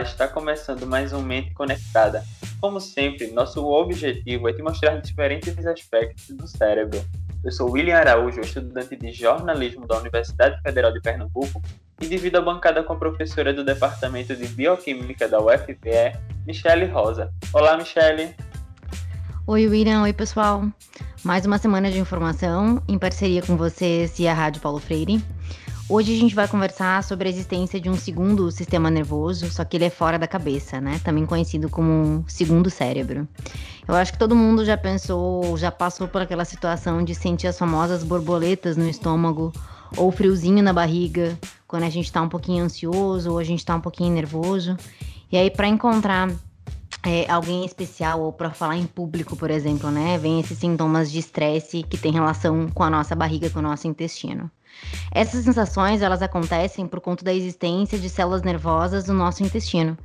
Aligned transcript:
Está 0.00 0.26
começando 0.26 0.86
mais 0.86 1.12
um 1.12 1.20
Mente 1.20 1.52
Conectada. 1.52 2.24
Como 2.60 2.80
sempre, 2.80 3.30
nosso 3.30 3.64
objetivo 3.66 4.48
é 4.48 4.52
te 4.52 4.62
mostrar 4.62 4.96
diferentes 5.00 5.66
aspectos 5.66 6.28
do 6.28 6.46
cérebro. 6.46 6.98
Eu 7.44 7.52
sou 7.52 7.70
William 7.70 7.96
Araújo, 7.96 8.40
estudante 8.40 8.96
de 8.96 9.12
jornalismo 9.12 9.86
da 9.86 9.98
Universidade 9.98 10.60
Federal 10.62 10.92
de 10.92 11.00
Pernambuco 11.00 11.62
e 12.00 12.06
divido 12.06 12.38
a 12.38 12.40
bancada 12.40 12.82
com 12.82 12.94
a 12.94 12.96
professora 12.96 13.52
do 13.52 13.62
Departamento 13.62 14.34
de 14.34 14.46
Bioquímica 14.46 15.28
da 15.28 15.38
UFPE, 15.40 16.18
Michele 16.46 16.86
Rosa. 16.86 17.30
Olá, 17.52 17.76
Michele. 17.76 18.34
Oi, 19.46 19.68
William. 19.68 20.02
Oi, 20.02 20.12
pessoal. 20.12 20.64
Mais 21.22 21.44
uma 21.44 21.58
semana 21.58 21.90
de 21.90 21.98
informação 21.98 22.82
em 22.88 22.98
parceria 22.98 23.42
com 23.42 23.56
vocês 23.56 24.18
e 24.18 24.26
a 24.26 24.32
Rádio 24.32 24.62
Paulo 24.62 24.78
Freire. 24.78 25.22
Hoje 25.94 26.14
a 26.14 26.18
gente 26.18 26.34
vai 26.34 26.48
conversar 26.48 27.04
sobre 27.04 27.28
a 27.28 27.30
existência 27.30 27.78
de 27.78 27.90
um 27.90 27.94
segundo 27.94 28.50
sistema 28.50 28.90
nervoso, 28.90 29.50
só 29.50 29.62
que 29.62 29.76
ele 29.76 29.84
é 29.84 29.90
fora 29.90 30.18
da 30.18 30.26
cabeça, 30.26 30.80
né? 30.80 30.98
Também 31.04 31.26
conhecido 31.26 31.68
como 31.68 32.24
segundo 32.26 32.70
cérebro. 32.70 33.28
Eu 33.86 33.94
acho 33.94 34.10
que 34.10 34.18
todo 34.18 34.34
mundo 34.34 34.64
já 34.64 34.74
pensou, 34.74 35.54
já 35.58 35.70
passou 35.70 36.08
por 36.08 36.22
aquela 36.22 36.46
situação 36.46 37.04
de 37.04 37.14
sentir 37.14 37.46
as 37.46 37.58
famosas 37.58 38.02
borboletas 38.02 38.74
no 38.74 38.88
estômago 38.88 39.52
ou 39.94 40.10
friozinho 40.10 40.62
na 40.62 40.72
barriga, 40.72 41.38
quando 41.68 41.82
a 41.82 41.90
gente 41.90 42.10
tá 42.10 42.22
um 42.22 42.28
pouquinho 42.30 42.64
ansioso 42.64 43.30
ou 43.30 43.38
a 43.38 43.44
gente 43.44 43.62
tá 43.62 43.76
um 43.76 43.80
pouquinho 43.82 44.14
nervoso. 44.14 44.78
E 45.30 45.36
aí, 45.36 45.50
para 45.50 45.68
encontrar 45.68 46.30
é, 47.04 47.30
alguém 47.30 47.66
especial 47.66 48.22
ou 48.22 48.32
para 48.32 48.50
falar 48.50 48.78
em 48.78 48.86
público, 48.86 49.36
por 49.36 49.50
exemplo, 49.50 49.90
né? 49.90 50.16
Vem 50.16 50.40
esses 50.40 50.56
sintomas 50.56 51.12
de 51.12 51.18
estresse 51.18 51.82
que 51.82 51.98
tem 51.98 52.12
relação 52.12 52.70
com 52.70 52.82
a 52.82 52.88
nossa 52.88 53.14
barriga, 53.14 53.50
com 53.50 53.58
o 53.58 53.62
nosso 53.62 53.86
intestino. 53.86 54.50
Essas 55.10 55.44
sensações, 55.44 56.02
elas 56.02 56.22
acontecem 56.22 56.86
por 56.86 57.00
conta 57.00 57.24
da 57.24 57.34
existência 57.34 57.98
de 57.98 58.08
células 58.08 58.42
nervosas 58.42 59.06
no 59.06 59.14
nosso 59.14 59.42
intestino. 59.42 59.96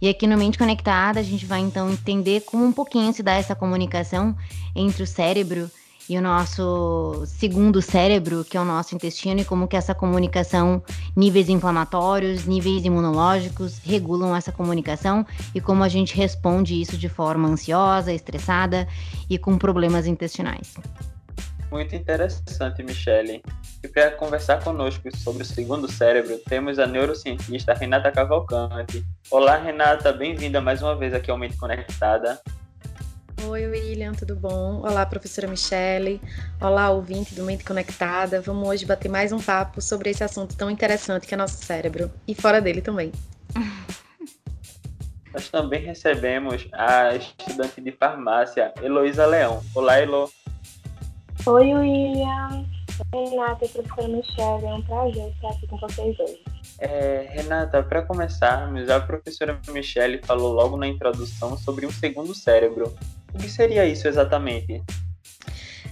E 0.00 0.08
aqui 0.08 0.26
no 0.26 0.38
Mente 0.38 0.58
Conectada, 0.58 1.18
a 1.18 1.22
gente 1.24 1.44
vai 1.44 1.60
então 1.60 1.90
entender 1.90 2.42
como 2.42 2.64
um 2.64 2.72
pouquinho 2.72 3.12
se 3.12 3.22
dá 3.22 3.32
essa 3.32 3.54
comunicação 3.54 4.36
entre 4.74 5.02
o 5.02 5.06
cérebro 5.06 5.68
e 6.08 6.16
o 6.16 6.22
nosso 6.22 7.24
segundo 7.26 7.82
cérebro, 7.82 8.44
que 8.44 8.56
é 8.56 8.60
o 8.60 8.64
nosso 8.64 8.94
intestino, 8.94 9.40
e 9.40 9.44
como 9.44 9.68
que 9.68 9.76
essa 9.76 9.94
comunicação, 9.94 10.82
níveis 11.14 11.50
inflamatórios, 11.50 12.46
níveis 12.46 12.84
imunológicos, 12.84 13.78
regulam 13.84 14.34
essa 14.34 14.50
comunicação 14.50 15.26
e 15.54 15.60
como 15.60 15.84
a 15.84 15.88
gente 15.88 16.16
responde 16.16 16.80
isso 16.80 16.96
de 16.96 17.08
forma 17.08 17.48
ansiosa, 17.48 18.12
estressada 18.12 18.88
e 19.28 19.36
com 19.36 19.58
problemas 19.58 20.06
intestinais. 20.06 20.76
Muito 21.70 21.94
interessante, 21.94 22.82
Michele. 22.82 23.42
E 23.82 23.88
para 23.88 24.10
conversar 24.12 24.62
conosco 24.64 25.14
sobre 25.16 25.42
o 25.42 25.46
segundo 25.46 25.90
cérebro, 25.90 26.38
temos 26.48 26.78
a 26.78 26.86
neurocientista 26.86 27.74
Renata 27.74 28.10
Cavalcante. 28.10 29.04
Olá, 29.30 29.56
Renata, 29.56 30.12
bem-vinda 30.12 30.60
mais 30.60 30.82
uma 30.82 30.96
vez 30.96 31.12
aqui 31.12 31.30
ao 31.30 31.36
Mente 31.36 31.56
Conectada. 31.58 32.40
Oi, 33.46 33.66
William, 33.66 34.12
tudo 34.12 34.34
bom? 34.34 34.80
Olá, 34.80 35.04
professora 35.04 35.46
Michele. 35.46 36.20
Olá, 36.60 36.90
ouvinte 36.90 37.34
do 37.34 37.44
Mente 37.44 37.64
Conectada. 37.64 38.40
Vamos 38.40 38.66
hoje 38.66 38.86
bater 38.86 39.10
mais 39.10 39.30
um 39.30 39.40
papo 39.40 39.80
sobre 39.80 40.10
esse 40.10 40.24
assunto 40.24 40.56
tão 40.56 40.70
interessante 40.70 41.26
que 41.26 41.34
é 41.34 41.36
nosso 41.36 41.62
cérebro 41.62 42.10
e 42.26 42.34
fora 42.34 42.60
dele 42.60 42.80
também. 42.80 43.12
Nós 45.32 45.48
também 45.50 45.84
recebemos 45.84 46.66
a 46.72 47.14
estudante 47.14 47.80
de 47.80 47.92
farmácia, 47.92 48.72
Heloísa 48.82 49.24
Leão. 49.26 49.62
Olá, 49.74 49.98
Elo. 49.98 50.28
Oi, 51.48 51.74
William. 51.74 52.66
Oi, 53.14 53.24
Renata 53.30 53.64
e 53.64 53.68
professora 53.68 54.08
Michelle. 54.08 54.66
É 54.66 54.74
um 54.74 54.82
prazer 54.82 55.30
estar 55.30 55.48
aqui 55.48 55.66
com 55.66 55.78
vocês 55.78 56.20
hoje. 56.20 56.42
É, 56.78 57.26
Renata, 57.30 57.82
para 57.82 58.02
começarmos, 58.02 58.90
a 58.90 59.00
professora 59.00 59.58
Michelle 59.68 60.20
falou 60.24 60.52
logo 60.52 60.76
na 60.76 60.86
introdução 60.86 61.56
sobre 61.56 61.86
um 61.86 61.90
segundo 61.90 62.34
cérebro. 62.34 62.94
O 63.32 63.38
que 63.38 63.48
seria 63.48 63.86
isso 63.86 64.06
exatamente? 64.06 64.84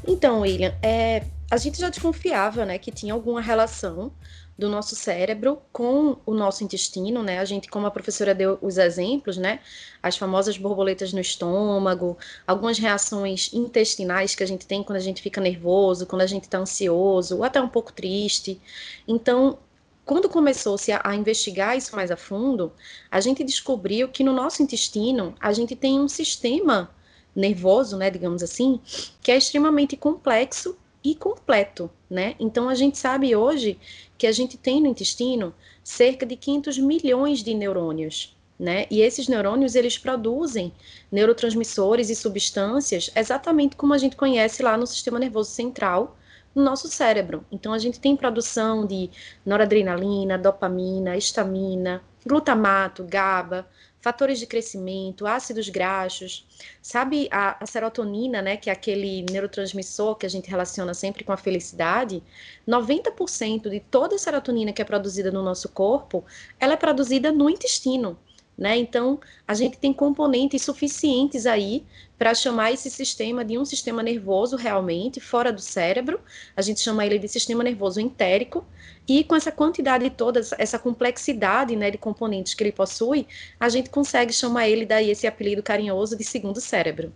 Então, 0.06 0.40
William, 0.40 0.74
é, 0.82 1.24
a 1.50 1.56
gente 1.56 1.80
já 1.80 1.88
desconfiava 1.88 2.66
né, 2.66 2.76
que 2.76 2.92
tinha 2.92 3.14
alguma 3.14 3.40
relação 3.40 4.12
do 4.58 4.68
nosso 4.70 4.96
cérebro 4.96 5.60
com 5.70 6.16
o 6.24 6.32
nosso 6.32 6.64
intestino, 6.64 7.22
né? 7.22 7.38
A 7.38 7.44
gente, 7.44 7.68
como 7.68 7.86
a 7.86 7.90
professora 7.90 8.34
deu 8.34 8.58
os 8.62 8.78
exemplos, 8.78 9.36
né? 9.36 9.60
As 10.02 10.16
famosas 10.16 10.56
borboletas 10.56 11.12
no 11.12 11.20
estômago, 11.20 12.16
algumas 12.46 12.78
reações 12.78 13.52
intestinais 13.52 14.34
que 14.34 14.42
a 14.42 14.46
gente 14.46 14.66
tem 14.66 14.82
quando 14.82 14.96
a 14.96 15.02
gente 15.02 15.20
fica 15.20 15.40
nervoso, 15.40 16.06
quando 16.06 16.22
a 16.22 16.26
gente 16.26 16.44
está 16.44 16.58
ansioso, 16.58 17.36
ou 17.36 17.44
até 17.44 17.60
um 17.60 17.68
pouco 17.68 17.92
triste. 17.92 18.60
Então, 19.06 19.58
quando 20.06 20.28
começou-se 20.28 20.90
a, 20.90 21.02
a, 21.04 21.14
investigar 21.14 21.76
isso 21.76 21.94
mais 21.94 22.10
a 22.10 22.16
fundo, 22.16 22.72
a 23.10 23.20
gente 23.20 23.44
descobriu 23.44 24.08
que 24.08 24.24
no 24.24 24.32
nosso 24.32 24.62
intestino 24.62 25.34
a 25.38 25.52
gente 25.52 25.76
tem 25.76 26.00
um 26.00 26.08
sistema 26.08 26.90
nervoso, 27.34 27.98
né, 27.98 28.08
digamos 28.08 28.42
assim, 28.42 28.80
que 29.20 29.30
é 29.30 29.36
extremamente 29.36 29.96
complexo 29.96 30.78
e 31.10 31.14
completo, 31.14 31.88
né? 32.10 32.34
Então 32.40 32.68
a 32.68 32.74
gente 32.74 32.98
sabe 32.98 33.36
hoje 33.36 33.78
que 34.18 34.26
a 34.26 34.32
gente 34.32 34.56
tem 34.56 34.80
no 34.80 34.88
intestino 34.88 35.54
cerca 35.84 36.26
de 36.26 36.34
500 36.34 36.78
milhões 36.78 37.44
de 37.44 37.54
neurônios, 37.54 38.36
né? 38.58 38.86
E 38.90 39.00
esses 39.00 39.28
neurônios 39.28 39.76
eles 39.76 39.96
produzem 39.96 40.72
neurotransmissores 41.12 42.10
e 42.10 42.16
substâncias 42.16 43.08
exatamente 43.14 43.76
como 43.76 43.94
a 43.94 43.98
gente 43.98 44.16
conhece 44.16 44.64
lá 44.64 44.76
no 44.76 44.86
sistema 44.86 45.20
nervoso 45.20 45.50
central, 45.50 46.16
no 46.52 46.64
nosso 46.64 46.88
cérebro. 46.88 47.46
Então 47.52 47.72
a 47.72 47.78
gente 47.78 48.00
tem 48.00 48.16
produção 48.16 48.84
de 48.84 49.08
noradrenalina, 49.44 50.36
dopamina, 50.36 51.16
estamina, 51.16 52.02
glutamato, 52.26 53.04
GABA, 53.04 53.64
fatores 54.00 54.38
de 54.38 54.46
crescimento, 54.46 55.26
ácidos 55.26 55.68
graxos, 55.68 56.46
sabe 56.80 57.28
a, 57.30 57.62
a, 57.62 57.66
serotonina, 57.66 58.40
né, 58.40 58.56
que 58.56 58.70
é 58.70 58.72
aquele 58.72 59.24
neurotransmissor 59.30 60.16
que 60.16 60.26
a 60.26 60.28
gente 60.28 60.48
relaciona 60.48 60.94
sempre 60.94 61.24
com 61.24 61.32
a 61.32 61.36
felicidade, 61.36 62.22
90% 62.68 63.68
de 63.68 63.80
toda 63.80 64.14
a 64.14 64.18
serotonina 64.18 64.72
que 64.72 64.80
é 64.80 64.84
produzida 64.84 65.30
no 65.30 65.42
nosso 65.42 65.68
corpo, 65.68 66.24
ela 66.60 66.74
é 66.74 66.76
produzida 66.76 67.32
no 67.32 67.50
intestino. 67.50 68.18
Né? 68.56 68.78
Então, 68.78 69.20
a 69.46 69.52
gente 69.52 69.78
tem 69.78 69.92
componentes 69.92 70.62
suficientes 70.62 71.44
aí 71.44 71.84
para 72.18 72.34
chamar 72.34 72.72
esse 72.72 72.90
sistema 72.90 73.44
de 73.44 73.58
um 73.58 73.64
sistema 73.64 74.02
nervoso 74.02 74.56
realmente 74.56 75.20
fora 75.20 75.52
do 75.52 75.60
cérebro. 75.60 76.18
A 76.56 76.62
gente 76.62 76.80
chama 76.80 77.04
ele 77.04 77.18
de 77.18 77.28
sistema 77.28 77.62
nervoso 77.62 78.00
entérico. 78.00 78.64
E 79.06 79.22
com 79.22 79.36
essa 79.36 79.52
quantidade 79.52 80.08
toda, 80.10 80.40
essa 80.58 80.78
complexidade 80.78 81.76
né, 81.76 81.90
de 81.90 81.98
componentes 81.98 82.54
que 82.54 82.64
ele 82.64 82.72
possui, 82.72 83.26
a 83.60 83.68
gente 83.68 83.90
consegue 83.90 84.32
chamar 84.32 84.68
ele 84.68 84.86
daí 84.86 85.10
esse 85.10 85.26
apelido 85.26 85.62
carinhoso 85.62 86.16
de 86.16 86.24
segundo 86.24 86.60
cérebro. 86.60 87.12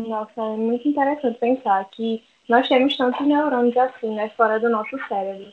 Nossa, 0.00 0.40
é 0.40 0.56
muito 0.56 0.86
interessante 0.86 1.38
pensar 1.38 1.88
que 1.90 2.22
nós 2.48 2.68
temos 2.68 2.96
tantos 2.96 3.26
neurônios 3.26 3.76
assim, 3.76 4.14
né, 4.14 4.28
fora 4.36 4.60
do 4.60 4.68
nosso 4.68 4.96
cérebro. 5.08 5.52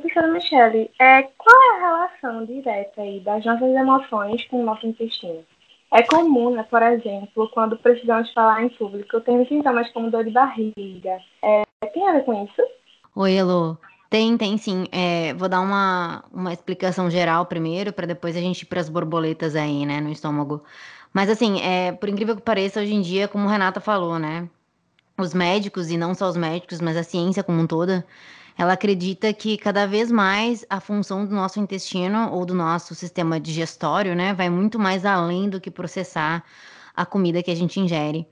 Professora 0.00 0.26
Michele, 0.26 0.90
é, 0.98 1.22
qual 1.22 1.56
é 1.56 1.76
a 1.76 1.80
relação 1.80 2.44
direta 2.44 3.00
aí 3.00 3.20
das 3.20 3.44
nossas 3.44 3.68
emoções 3.68 4.44
com 4.48 4.60
o 4.60 4.64
nosso 4.64 4.84
intestino? 4.84 5.44
É 5.92 6.02
comum, 6.02 6.50
né, 6.50 6.64
por 6.64 6.82
exemplo, 6.82 7.48
quando 7.50 7.76
precisamos 7.76 8.32
falar 8.32 8.64
em 8.64 8.68
público, 8.70 9.20
temos 9.20 9.46
sintomas 9.46 9.88
como 9.92 10.10
dor 10.10 10.24
de 10.24 10.32
barriga. 10.32 11.20
É, 11.40 11.62
tem 11.92 12.08
a 12.08 12.14
ver 12.14 12.24
com 12.24 12.44
isso? 12.44 12.62
Oi, 13.14 13.34
Elô. 13.34 13.76
Tem, 14.10 14.36
tem 14.36 14.58
sim. 14.58 14.86
É, 14.90 15.32
vou 15.34 15.48
dar 15.48 15.60
uma, 15.60 16.24
uma 16.32 16.52
explicação 16.52 17.08
geral 17.08 17.46
primeiro, 17.46 17.92
para 17.92 18.06
depois 18.06 18.36
a 18.36 18.40
gente 18.40 18.62
ir 18.62 18.66
para 18.66 18.80
as 18.80 18.88
borboletas 18.88 19.54
aí, 19.54 19.86
né, 19.86 20.00
no 20.00 20.10
estômago. 20.10 20.64
Mas 21.12 21.30
assim, 21.30 21.60
é, 21.60 21.92
por 21.92 22.08
incrível 22.08 22.34
que 22.34 22.42
pareça, 22.42 22.80
hoje 22.80 22.92
em 22.92 23.00
dia, 23.00 23.28
como 23.28 23.46
Renata 23.46 23.80
falou, 23.80 24.18
né, 24.18 24.48
os 25.16 25.32
médicos, 25.32 25.88
e 25.88 25.96
não 25.96 26.14
só 26.14 26.28
os 26.28 26.36
médicos, 26.36 26.80
mas 26.80 26.96
a 26.96 27.04
ciência 27.04 27.44
como 27.44 27.60
um 27.60 27.66
toda, 27.68 28.04
ela 28.56 28.74
acredita 28.74 29.32
que 29.32 29.58
cada 29.58 29.86
vez 29.86 30.10
mais 30.10 30.64
a 30.70 30.80
função 30.80 31.26
do 31.26 31.34
nosso 31.34 31.58
intestino 31.60 32.30
ou 32.32 32.46
do 32.46 32.54
nosso 32.54 32.94
sistema 32.94 33.40
digestório, 33.40 34.14
né, 34.14 34.32
vai 34.32 34.48
muito 34.48 34.78
mais 34.78 35.04
além 35.04 35.50
do 35.50 35.60
que 35.60 35.70
processar 35.70 36.44
a 36.96 37.04
comida 37.04 37.42
que 37.42 37.50
a 37.50 37.54
gente 37.54 37.80
ingere. 37.80 38.26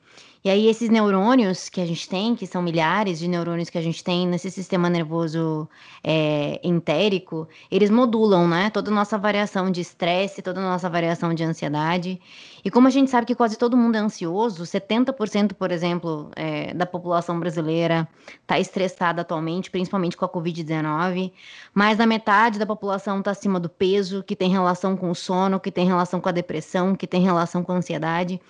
E 0.45 0.51
aí, 0.51 0.67
esses 0.67 0.89
neurônios 0.89 1.69
que 1.69 1.81
a 1.81 1.87
gente 1.87 2.09
tem, 2.09 2.35
que 2.35 2.49
são 2.49 2.61
milhares 2.61 3.21
de 3.21 3.29
neurônios 3.29 3.71
que 3.71 3.79
a 3.79 3.83
gente 3.83 4.03
tem 4.03 4.27
nesse 4.27 4.51
sistema 4.51 4.91
nervoso 4.91 5.69
é, 6.03 6.59
entérico, 6.65 7.49
eles 7.71 7.91
modulam, 7.91 8.49
né? 8.49 8.69
Toda 8.69 8.91
a 8.91 8.95
nossa 8.95 9.17
variação 9.17 9.71
de 9.71 9.81
estresse, 9.81 10.43
toda 10.43 10.59
a 10.59 10.65
nossa 10.65 10.91
variação 10.91 11.33
de 11.33 11.45
ansiedade. 11.45 12.21
E 12.65 12.73
como 12.73 12.89
a 12.89 12.91
gente 12.91 13.09
sabe 13.09 13.25
que 13.25 13.37
quase 13.37 13.57
todo 13.57 13.77
mundo 13.77 13.95
é 13.95 14.01
ansioso, 14.01 14.65
70%, 14.65 15.53
por 15.53 15.71
exemplo, 15.71 16.33
é, 16.35 16.75
da 16.75 16.87
população 16.87 17.39
brasileira 17.39 18.09
está 18.41 18.59
estressada 18.59 19.23
atualmente, 19.23 19.71
principalmente 19.71 20.17
com 20.17 20.25
a 20.25 20.29
Covid-19. 20.29 21.31
Mais 21.73 21.97
da 21.97 22.07
metade 22.07 22.59
da 22.59 22.67
população 22.67 23.21
está 23.21 23.31
acima 23.31 23.61
do 23.61 23.69
peso, 23.69 24.25
que 24.25 24.35
tem 24.35 24.51
relação 24.51 24.97
com 24.97 25.09
o 25.09 25.15
sono, 25.15 25.61
que 25.61 25.71
tem 25.71 25.87
relação 25.87 26.21
com 26.21 26.29
a 26.29 26.33
depressão, 26.33 26.97
que 26.97 27.07
tem 27.07 27.23
relação 27.23 27.63
com 27.63 27.71
a 27.71 27.77
ansiedade. 27.77 28.41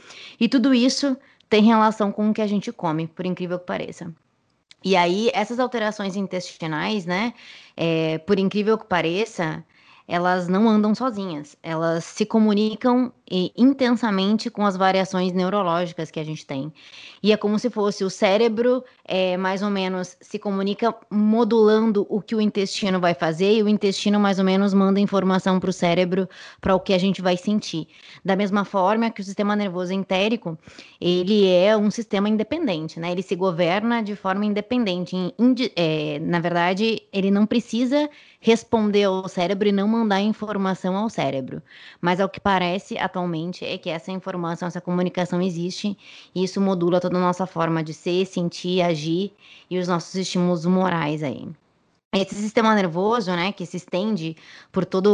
E 0.41 0.49
tudo 0.49 0.73
isso 0.73 1.15
tem 1.53 1.63
relação 1.63 2.11
com 2.11 2.31
o 2.31 2.33
que 2.33 2.41
a 2.41 2.47
gente 2.47 2.73
come, 2.73 3.07
por 3.07 3.27
incrível 3.27 3.59
que 3.59 3.67
pareça. 3.67 4.11
E 4.83 4.97
aí, 4.97 5.31
essas 5.35 5.61
alterações 5.61 6.17
intestinais, 6.17 7.05
né, 7.05 7.35
é, 7.77 8.17
por 8.17 8.39
incrível 8.39 8.79
que 8.79 8.87
pareça, 8.87 9.63
elas 10.07 10.49
não 10.49 10.69
andam 10.69 10.95
sozinhas, 10.95 11.57
elas 11.63 12.05
se 12.05 12.27
comunicam 12.27 13.13
intensamente 13.57 14.51
com 14.51 14.67
as 14.67 14.77
variações 14.77 15.33
neurológicas 15.33 16.11
que 16.11 16.21
a 16.21 16.25
gente 16.25 16.45
tem. 16.45 16.71
E 17.23 17.33
é 17.33 17.37
como 17.37 17.59
se 17.59 17.71
fosse 17.71 18.05
o 18.05 18.11
cérebro, 18.11 18.85
é, 19.07 19.39
mais 19.39 19.63
ou 19.63 19.71
menos, 19.71 20.19
se 20.21 20.39
comunica 20.39 20.95
modulando 21.11 22.07
o 22.11 22.21
que 22.21 22.35
o 22.35 22.41
intestino 22.43 23.01
vai 23.01 23.15
fazer, 23.15 23.55
e 23.55 23.63
o 23.63 23.69
intestino, 23.69 24.21
mais 24.21 24.39
ou 24.39 24.45
menos, 24.45 24.75
manda 24.75 25.01
informação 25.01 25.59
para 25.59 25.71
o 25.71 25.73
cérebro 25.73 26.29
para 26.61 26.75
o 26.75 26.81
que 26.81 26.93
a 26.93 26.99
gente 26.99 27.23
vai 27.23 27.37
sentir. 27.39 27.89
Da 28.23 28.37
mesma 28.37 28.67
forma 28.67 29.11
que 29.11 29.23
o 29.23 29.25
sistema 29.25 29.57
nervoso 29.57 29.95
entérico, 29.95 30.59
ele 31.01 31.49
é 31.49 31.75
um 31.75 31.91
sistema 31.91 32.29
independente, 32.29 33.01
né? 33.01 33.13
Ele 33.13 33.23
se 33.23 33.35
governa 33.35 34.03
de 34.03 34.15
forma 34.15 34.45
independente. 34.45 35.17
É, 35.75 36.19
na 36.21 36.39
verdade, 36.39 37.03
ele 37.11 37.31
não 37.31 37.47
precisa 37.47 38.11
responder 38.45 39.05
ao 39.05 39.29
cérebro 39.29 39.69
e 39.69 39.73
não 39.73 39.87
mandar 39.87 40.21
informação 40.21 40.97
ao 40.97 41.09
cérebro. 41.09 41.63
Mas 42.01 42.21
ao 42.21 42.29
que 42.29 42.41
parece 42.41 42.99
atualmente 42.99 43.65
é 43.65 43.79
que 43.79 43.89
essa 43.89 44.11
informação, 44.11 44.67
essa 44.67 44.81
comunicação 44.81 45.41
existe 45.41 45.97
e 46.35 46.43
isso 46.43 46.61
modula 46.61 47.01
toda 47.01 47.17
a 47.17 47.21
nossa 47.21 47.47
forma 47.47 47.85
de 47.85 47.95
ser, 47.95 48.27
sentir, 48.27 48.83
agir 48.83 49.33
e 49.71 49.79
os 49.79 49.87
nossos 49.87 50.17
estímulos 50.17 50.67
morais 50.67 51.23
aí. 51.23 51.49
Esse 52.13 52.35
sistema 52.35 52.75
nervoso, 52.75 53.31
né, 53.31 53.53
que 53.53 53.65
se 53.65 53.77
estende 53.77 54.37
por 54.73 54.85
todos 54.85 55.13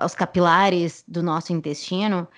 os 0.00 0.14
capilares 0.14 1.02
do 1.08 1.22
nosso 1.22 1.54
intestino, 1.54 2.28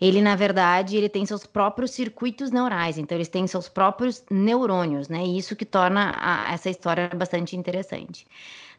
ele 0.00 0.22
na 0.22 0.34
verdade 0.34 0.96
ele 0.96 1.08
tem 1.08 1.26
seus 1.26 1.44
próprios 1.46 1.90
circuitos 1.90 2.50
neurais, 2.50 2.96
então 2.98 3.16
eles 3.16 3.28
têm 3.28 3.46
seus 3.46 3.68
próprios 3.68 4.24
neurônios, 4.30 5.08
né? 5.08 5.24
E 5.24 5.36
isso 5.38 5.54
que 5.54 5.64
torna 5.64 6.14
a, 6.16 6.52
essa 6.52 6.70
história 6.70 7.10
bastante 7.14 7.56
interessante. 7.56 8.26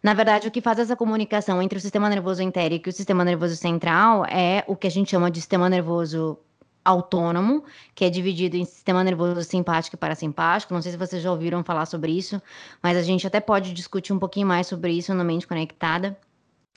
Na 0.01 0.15
verdade, 0.15 0.47
o 0.47 0.51
que 0.51 0.61
faz 0.61 0.79
essa 0.79 0.95
comunicação 0.95 1.61
entre 1.61 1.77
o 1.77 1.81
sistema 1.81 2.09
nervoso 2.09 2.41
entérico 2.41 2.89
e 2.89 2.91
o 2.91 2.93
sistema 2.93 3.23
nervoso 3.23 3.55
central 3.55 4.25
é 4.25 4.63
o 4.67 4.75
que 4.75 4.87
a 4.87 4.91
gente 4.91 5.11
chama 5.11 5.29
de 5.29 5.39
sistema 5.39 5.69
nervoso 5.69 6.39
autônomo, 6.83 7.63
que 7.93 8.03
é 8.03 8.09
dividido 8.09 8.57
em 8.57 8.65
sistema 8.65 9.03
nervoso 9.03 9.43
simpático 9.43 9.95
e 9.95 9.99
parasimpático. 9.99 10.73
Não 10.73 10.81
sei 10.81 10.91
se 10.91 10.97
vocês 10.97 11.21
já 11.21 11.31
ouviram 11.31 11.63
falar 11.63 11.85
sobre 11.85 12.11
isso, 12.11 12.41
mas 12.81 12.97
a 12.97 13.03
gente 13.03 13.25
até 13.27 13.39
pode 13.39 13.73
discutir 13.73 14.11
um 14.13 14.19
pouquinho 14.19 14.47
mais 14.47 14.65
sobre 14.67 14.91
isso 14.91 15.13
no 15.13 15.23
Mente 15.23 15.45
Conectada. 15.47 16.17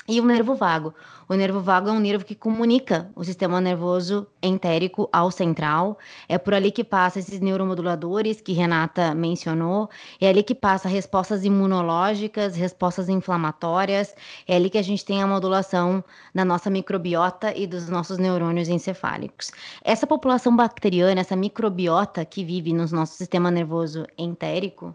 E 0.06 0.20
o 0.20 0.24
nervo 0.26 0.54
vago. 0.54 0.94
O 1.26 1.32
nervo 1.32 1.60
vago 1.60 1.88
é 1.88 1.92
um 1.92 1.98
nervo 1.98 2.26
que 2.26 2.34
comunica 2.34 3.10
o 3.16 3.24
sistema 3.24 3.58
nervoso 3.58 4.26
entérico 4.42 5.08
ao 5.10 5.30
central. 5.30 5.98
É 6.28 6.36
por 6.36 6.52
ali 6.52 6.70
que 6.70 6.84
passa 6.84 7.20
esses 7.20 7.40
neuromoduladores 7.40 8.38
que 8.38 8.52
Renata 8.52 9.14
mencionou. 9.14 9.88
É 10.20 10.28
ali 10.28 10.42
que 10.42 10.54
passa 10.54 10.90
respostas 10.90 11.42
imunológicas, 11.42 12.54
respostas 12.54 13.08
inflamatórias. 13.08 14.14
É 14.46 14.56
ali 14.56 14.68
que 14.68 14.76
a 14.76 14.82
gente 14.82 15.02
tem 15.02 15.22
a 15.22 15.26
modulação 15.26 16.04
da 16.34 16.44
nossa 16.44 16.68
microbiota 16.68 17.56
e 17.56 17.66
dos 17.66 17.88
nossos 17.88 18.18
neurônios 18.18 18.68
encefálicos. 18.68 19.52
Essa 19.82 20.06
população 20.06 20.54
bacteriana, 20.54 21.22
essa 21.22 21.34
microbiota 21.34 22.26
que 22.26 22.44
vive 22.44 22.74
no 22.74 22.84
nosso 22.88 23.14
sistema 23.16 23.50
nervoso 23.50 24.06
entérico, 24.18 24.94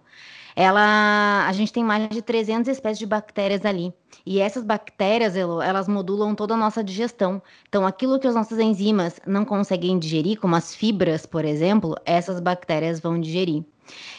ela, 0.56 1.46
a 1.48 1.52
gente 1.54 1.72
tem 1.72 1.84
mais 1.84 2.10
de 2.10 2.22
300 2.22 2.68
espécies 2.68 3.00
de 3.00 3.06
bactérias 3.06 3.66
ali. 3.66 3.94
E 4.26 4.40
essas 4.40 4.64
bactérias, 4.64 5.36
elas 5.36 5.88
modulam 5.88 6.36
toda 6.36 6.54
a 6.54 6.58
nossa 6.58 6.84
digestão. 6.84 7.42
Então, 7.68 7.86
aquilo 7.86 8.20
que 8.20 8.28
as 8.28 8.36
nossas 8.36 8.60
enzimas 8.60 9.20
não 9.26 9.46
conseguem 9.46 9.98
digerir, 9.98 10.40
como 10.40 10.56
as 10.56 10.76
fibras, 10.76 11.26
por 11.26 11.46
exemplo, 11.46 11.96
essas 12.06 12.40
bactérias 12.40 13.00
vão 13.00 13.20
digerir. 13.20 13.64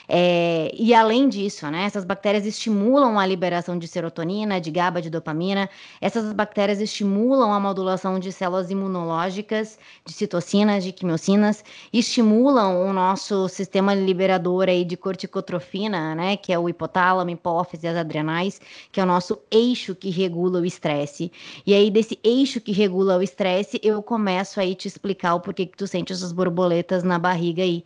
É, 0.08 0.72
e 0.74 0.92
além 0.92 1.28
disso, 1.28 1.70
né, 1.70 1.84
essas 1.84 2.04
bactérias 2.04 2.44
estimulam 2.44 3.18
a 3.18 3.24
liberação 3.24 3.78
de 3.78 3.86
serotonina, 3.86 4.60
de 4.60 4.70
GABA, 4.70 5.00
de 5.00 5.08
dopamina. 5.08 5.70
Essas 6.00 6.32
bactérias 6.32 6.80
estimulam 6.80 7.52
a 7.52 7.60
modulação 7.60 8.18
de 8.18 8.32
células 8.32 8.70
imunológicas, 8.70 9.78
de 10.04 10.12
citocinas, 10.12 10.82
de 10.82 10.90
quimiocinas, 10.90 11.64
estimulam 11.92 12.88
o 12.88 12.92
nosso 12.92 13.48
sistema 13.48 13.94
liberador 13.94 14.68
aí 14.68 14.84
de 14.84 14.96
corticotrofina, 14.96 16.14
né, 16.14 16.36
que 16.36 16.52
é 16.52 16.58
o 16.58 16.68
hipotálamo, 16.68 17.30
hipófise 17.30 17.86
as 17.86 17.96
adrenais, 17.96 18.60
que 18.90 18.98
é 18.98 19.02
o 19.02 19.06
nosso 19.06 19.38
eixo 19.50 19.94
que 19.94 20.10
regula 20.10 20.60
o 20.60 20.64
estresse. 20.64 21.30
E 21.64 21.72
aí 21.72 21.90
desse 21.90 22.18
eixo 22.24 22.60
que 22.60 22.72
regula 22.72 23.16
o 23.16 23.22
estresse, 23.22 23.80
eu 23.82 24.02
começo 24.02 24.58
aí 24.58 24.74
te 24.74 24.88
explicar 24.88 25.34
o 25.34 25.40
porquê 25.40 25.66
que 25.66 25.76
tu 25.76 25.86
sente 25.86 26.12
essas 26.12 26.32
borboletas 26.32 27.02
na 27.02 27.18
barriga 27.18 27.62
aí. 27.62 27.84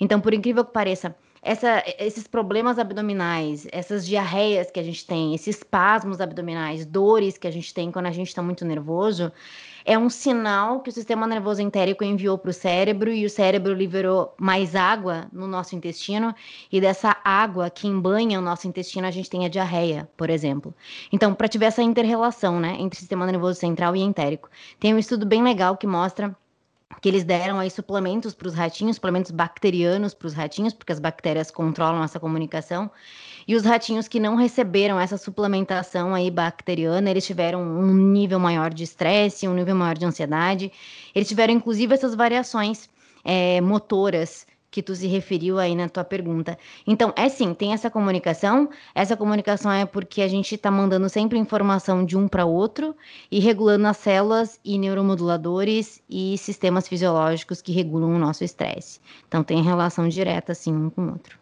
Então, 0.00 0.20
por 0.20 0.32
incrível 0.34 0.64
que 0.64 0.72
pareça, 0.72 1.14
essa, 1.46 1.80
esses 2.00 2.26
problemas 2.26 2.76
abdominais, 2.76 3.68
essas 3.70 4.04
diarreias 4.04 4.68
que 4.68 4.80
a 4.80 4.82
gente 4.82 5.06
tem, 5.06 5.32
esses 5.32 5.56
espasmos 5.56 6.20
abdominais, 6.20 6.84
dores 6.84 7.38
que 7.38 7.46
a 7.46 7.52
gente 7.52 7.72
tem 7.72 7.92
quando 7.92 8.06
a 8.06 8.10
gente 8.10 8.26
está 8.26 8.42
muito 8.42 8.64
nervoso, 8.64 9.30
é 9.84 9.96
um 9.96 10.10
sinal 10.10 10.80
que 10.80 10.90
o 10.90 10.92
sistema 10.92 11.24
nervoso 11.24 11.62
entérico 11.62 12.02
enviou 12.02 12.36
para 12.36 12.50
o 12.50 12.52
cérebro 12.52 13.12
e 13.12 13.24
o 13.24 13.30
cérebro 13.30 13.72
liberou 13.72 14.34
mais 14.36 14.74
água 14.74 15.28
no 15.32 15.46
nosso 15.46 15.76
intestino 15.76 16.34
e 16.72 16.80
dessa 16.80 17.16
água 17.22 17.70
que 17.70 17.86
embanha 17.86 18.40
o 18.40 18.42
nosso 18.42 18.66
intestino 18.66 19.06
a 19.06 19.12
gente 19.12 19.30
tem 19.30 19.46
a 19.46 19.48
diarreia, 19.48 20.10
por 20.16 20.28
exemplo. 20.28 20.74
Então, 21.12 21.32
para 21.32 21.46
tiver 21.46 21.66
essa 21.66 21.80
interrelação, 21.80 22.58
né, 22.58 22.76
entre 22.80 22.98
sistema 22.98 23.24
nervoso 23.24 23.60
central 23.60 23.94
e 23.94 24.00
entérico, 24.00 24.50
tem 24.80 24.92
um 24.92 24.98
estudo 24.98 25.24
bem 25.24 25.44
legal 25.44 25.76
que 25.76 25.86
mostra 25.86 26.36
que 27.00 27.08
eles 27.08 27.24
deram 27.24 27.58
aí 27.58 27.70
suplementos 27.70 28.34
para 28.34 28.48
os 28.48 28.54
ratinhos, 28.54 28.96
suplementos 28.96 29.30
bacterianos 29.30 30.14
para 30.14 30.26
os 30.26 30.34
ratinhos, 30.34 30.72
porque 30.72 30.92
as 30.92 31.00
bactérias 31.00 31.50
controlam 31.50 32.02
essa 32.02 32.18
comunicação. 32.20 32.90
E 33.46 33.54
os 33.54 33.64
ratinhos 33.64 34.08
que 34.08 34.18
não 34.18 34.34
receberam 34.34 34.98
essa 34.98 35.16
suplementação 35.16 36.14
aí 36.14 36.30
bacteriana, 36.30 37.10
eles 37.10 37.26
tiveram 37.26 37.62
um 37.62 37.92
nível 37.92 38.38
maior 38.38 38.72
de 38.72 38.84
estresse, 38.84 39.46
um 39.46 39.54
nível 39.54 39.74
maior 39.74 39.96
de 39.96 40.04
ansiedade. 40.04 40.72
Eles 41.14 41.28
tiveram 41.28 41.54
inclusive 41.54 41.92
essas 41.94 42.14
variações 42.14 42.88
é, 43.24 43.60
motoras 43.60 44.46
que 44.76 44.82
tu 44.82 44.94
se 44.94 45.06
referiu 45.06 45.58
aí 45.58 45.74
na 45.74 45.88
tua 45.88 46.04
pergunta. 46.04 46.58
Então, 46.86 47.10
é 47.16 47.30
sim, 47.30 47.54
tem 47.54 47.72
essa 47.72 47.90
comunicação. 47.90 48.68
Essa 48.94 49.16
comunicação 49.16 49.72
é 49.72 49.86
porque 49.86 50.20
a 50.20 50.28
gente 50.28 50.54
está 50.54 50.70
mandando 50.70 51.08
sempre 51.08 51.38
informação 51.38 52.04
de 52.04 52.14
um 52.14 52.28
para 52.28 52.44
outro 52.44 52.94
e 53.32 53.40
regulando 53.40 53.86
as 53.86 53.96
células 53.96 54.60
e 54.62 54.76
neuromoduladores 54.76 56.04
e 56.10 56.36
sistemas 56.36 56.86
fisiológicos 56.86 57.62
que 57.62 57.72
regulam 57.72 58.14
o 58.14 58.18
nosso 58.18 58.44
estresse. 58.44 59.00
Então, 59.26 59.42
tem 59.42 59.62
relação 59.62 60.06
direta, 60.10 60.52
assim, 60.52 60.74
um 60.76 60.90
com 60.90 61.06
o 61.06 61.12
outro. 61.12 61.38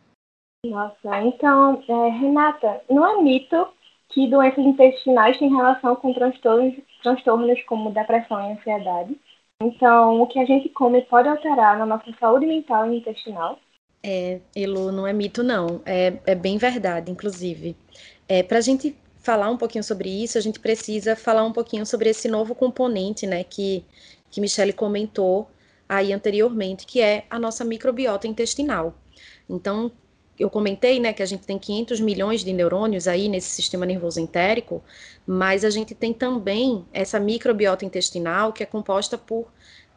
Nossa, 0.64 1.20
então, 1.22 1.82
é, 1.88 2.08
Renata, 2.10 2.82
não 2.88 3.04
é 3.04 3.20
mito 3.20 3.66
que 4.10 4.28
doenças 4.28 4.64
intestinais 4.64 5.36
têm 5.38 5.50
relação 5.50 5.96
com 5.96 6.14
transtornos, 6.14 6.76
transtornos 7.02 7.60
como 7.64 7.90
depressão 7.90 8.40
e 8.48 8.52
ansiedade? 8.52 9.18
Então, 9.60 10.20
o 10.20 10.26
que 10.28 10.38
a 10.38 10.44
gente 10.44 10.68
come 10.68 11.02
pode 11.06 11.28
alterar 11.28 11.78
na 11.78 11.86
nossa 11.86 12.12
saúde 12.20 12.46
mental 12.46 12.90
e 12.92 12.98
intestinal? 12.98 13.58
É, 14.02 14.40
Elo, 14.54 14.92
não 14.92 15.06
é 15.06 15.12
mito, 15.12 15.42
não. 15.42 15.80
É, 15.86 16.20
é 16.26 16.34
bem 16.34 16.58
verdade, 16.58 17.10
inclusive. 17.10 17.76
É, 18.28 18.42
Para 18.42 18.58
a 18.58 18.60
gente 18.60 18.96
falar 19.18 19.48
um 19.50 19.56
pouquinho 19.56 19.82
sobre 19.82 20.10
isso, 20.10 20.36
a 20.36 20.40
gente 20.40 20.60
precisa 20.60 21.16
falar 21.16 21.44
um 21.44 21.52
pouquinho 21.52 21.86
sobre 21.86 22.10
esse 22.10 22.28
novo 22.28 22.54
componente, 22.54 23.26
né, 23.26 23.42
que, 23.44 23.84
que 24.30 24.40
Michele 24.40 24.72
comentou 24.72 25.48
aí 25.88 26.12
anteriormente, 26.12 26.86
que 26.86 27.00
é 27.00 27.24
a 27.30 27.38
nossa 27.38 27.64
microbiota 27.64 28.26
intestinal. 28.28 28.94
Então, 29.48 29.90
eu 30.38 30.50
comentei, 30.50 30.98
né, 30.98 31.12
que 31.12 31.22
a 31.22 31.26
gente 31.26 31.46
tem 31.46 31.58
500 31.58 32.00
milhões 32.00 32.44
de 32.44 32.52
neurônios 32.52 33.06
aí 33.06 33.28
nesse 33.28 33.50
sistema 33.50 33.86
nervoso 33.86 34.18
entérico, 34.20 34.82
mas 35.26 35.64
a 35.64 35.70
gente 35.70 35.94
tem 35.94 36.12
também 36.12 36.84
essa 36.92 37.20
microbiota 37.20 37.84
intestinal 37.84 38.52
que 38.52 38.62
é 38.62 38.66
composta 38.66 39.16
por 39.16 39.46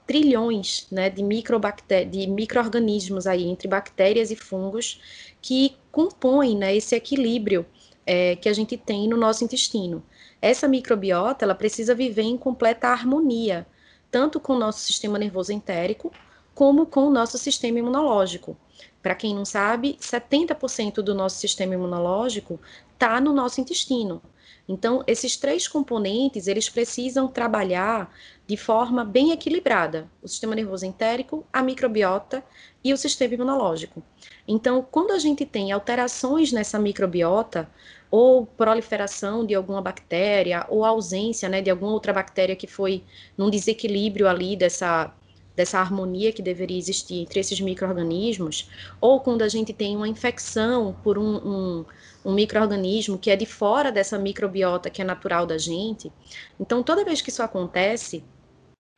trilhões, 0.05 0.87
né, 0.91 1.09
de 1.09 1.21
microbactérias, 1.21 2.11
de 2.11 2.27
microorganismos 2.27 3.27
aí 3.27 3.45
entre 3.45 3.67
bactérias 3.67 4.31
e 4.31 4.35
fungos 4.35 5.01
que 5.41 5.75
compõem, 5.91 6.55
né, 6.55 6.75
esse 6.75 6.95
equilíbrio 6.95 7.65
é, 8.05 8.35
que 8.37 8.47
a 8.47 8.53
gente 8.53 8.77
tem 8.77 9.07
no 9.07 9.17
nosso 9.17 9.43
intestino. 9.43 10.01
Essa 10.41 10.67
microbiota, 10.67 11.43
ela 11.43 11.55
precisa 11.55 11.93
viver 11.93 12.21
em 12.21 12.37
completa 12.37 12.87
harmonia, 12.87 13.67
tanto 14.09 14.39
com 14.39 14.53
o 14.53 14.59
nosso 14.59 14.79
sistema 14.79 15.19
nervoso 15.19 15.51
entérico, 15.51 16.11
como 16.57 16.87
com 16.87 17.01
o 17.01 17.11
nosso 17.11 17.37
sistema 17.37 17.77
imunológico. 17.77 18.57
Para 18.99 19.13
quem 19.13 19.35
não 19.35 19.45
sabe, 19.45 19.95
70% 20.01 21.03
do 21.03 21.13
nosso 21.13 21.37
sistema 21.37 21.75
imunológico 21.75 22.59
está 22.93 23.21
no 23.21 23.31
nosso 23.31 23.61
intestino. 23.61 24.19
Então, 24.67 25.03
esses 25.05 25.37
três 25.37 25.67
componentes, 25.67 26.47
eles 26.47 26.67
precisam 26.67 27.27
trabalhar 27.27 28.11
de 28.47 28.57
forma 28.57 29.05
bem 29.05 29.29
equilibrada. 29.29 30.09
O 30.19 30.27
sistema 30.27 30.55
nervoso 30.55 30.83
entérico, 30.83 31.45
a 31.53 31.61
microbiota 31.61 32.43
e 32.83 32.91
o 32.91 32.97
sistema 32.97 33.35
imunológico. 33.35 34.01
Então, 34.47 34.81
quando 34.81 35.11
a 35.11 35.19
gente 35.19 35.45
tem 35.45 35.71
alterações 35.71 36.51
nessa 36.51 36.79
microbiota, 36.79 37.69
ou 38.09 38.47
proliferação 38.47 39.45
de 39.45 39.53
alguma 39.53 39.81
bactéria, 39.81 40.65
ou 40.69 40.83
ausência 40.83 41.47
né, 41.47 41.61
de 41.61 41.69
alguma 41.69 41.91
outra 41.91 42.11
bactéria 42.11 42.55
que 42.55 42.65
foi 42.65 43.03
num 43.37 43.51
desequilíbrio 43.51 44.27
ali 44.27 44.55
dessa 44.55 45.13
dessa 45.57 45.79
harmonia 45.79 46.31
que 46.31 46.41
deveria 46.41 46.77
existir 46.77 47.23
entre 47.23 47.39
esses 47.39 47.59
micro-organismos, 47.59 48.69
ou 49.01 49.19
quando 49.19 49.41
a 49.41 49.49
gente 49.49 49.73
tem 49.73 49.95
uma 49.97 50.07
infecção 50.07 50.95
por 51.03 51.17
um, 51.17 51.35
um, 51.37 51.85
um 52.23 52.33
microorganismo 52.33 53.17
que 53.17 53.31
é 53.31 53.35
de 53.35 53.47
fora 53.47 53.91
dessa 53.91 54.19
microbiota 54.19 54.91
que 54.91 55.01
é 55.01 55.05
natural 55.05 55.47
da 55.47 55.57
gente. 55.57 56.11
Então, 56.59 56.83
toda 56.83 57.03
vez 57.03 57.21
que 57.23 57.31
isso 57.31 57.41
acontece, 57.41 58.23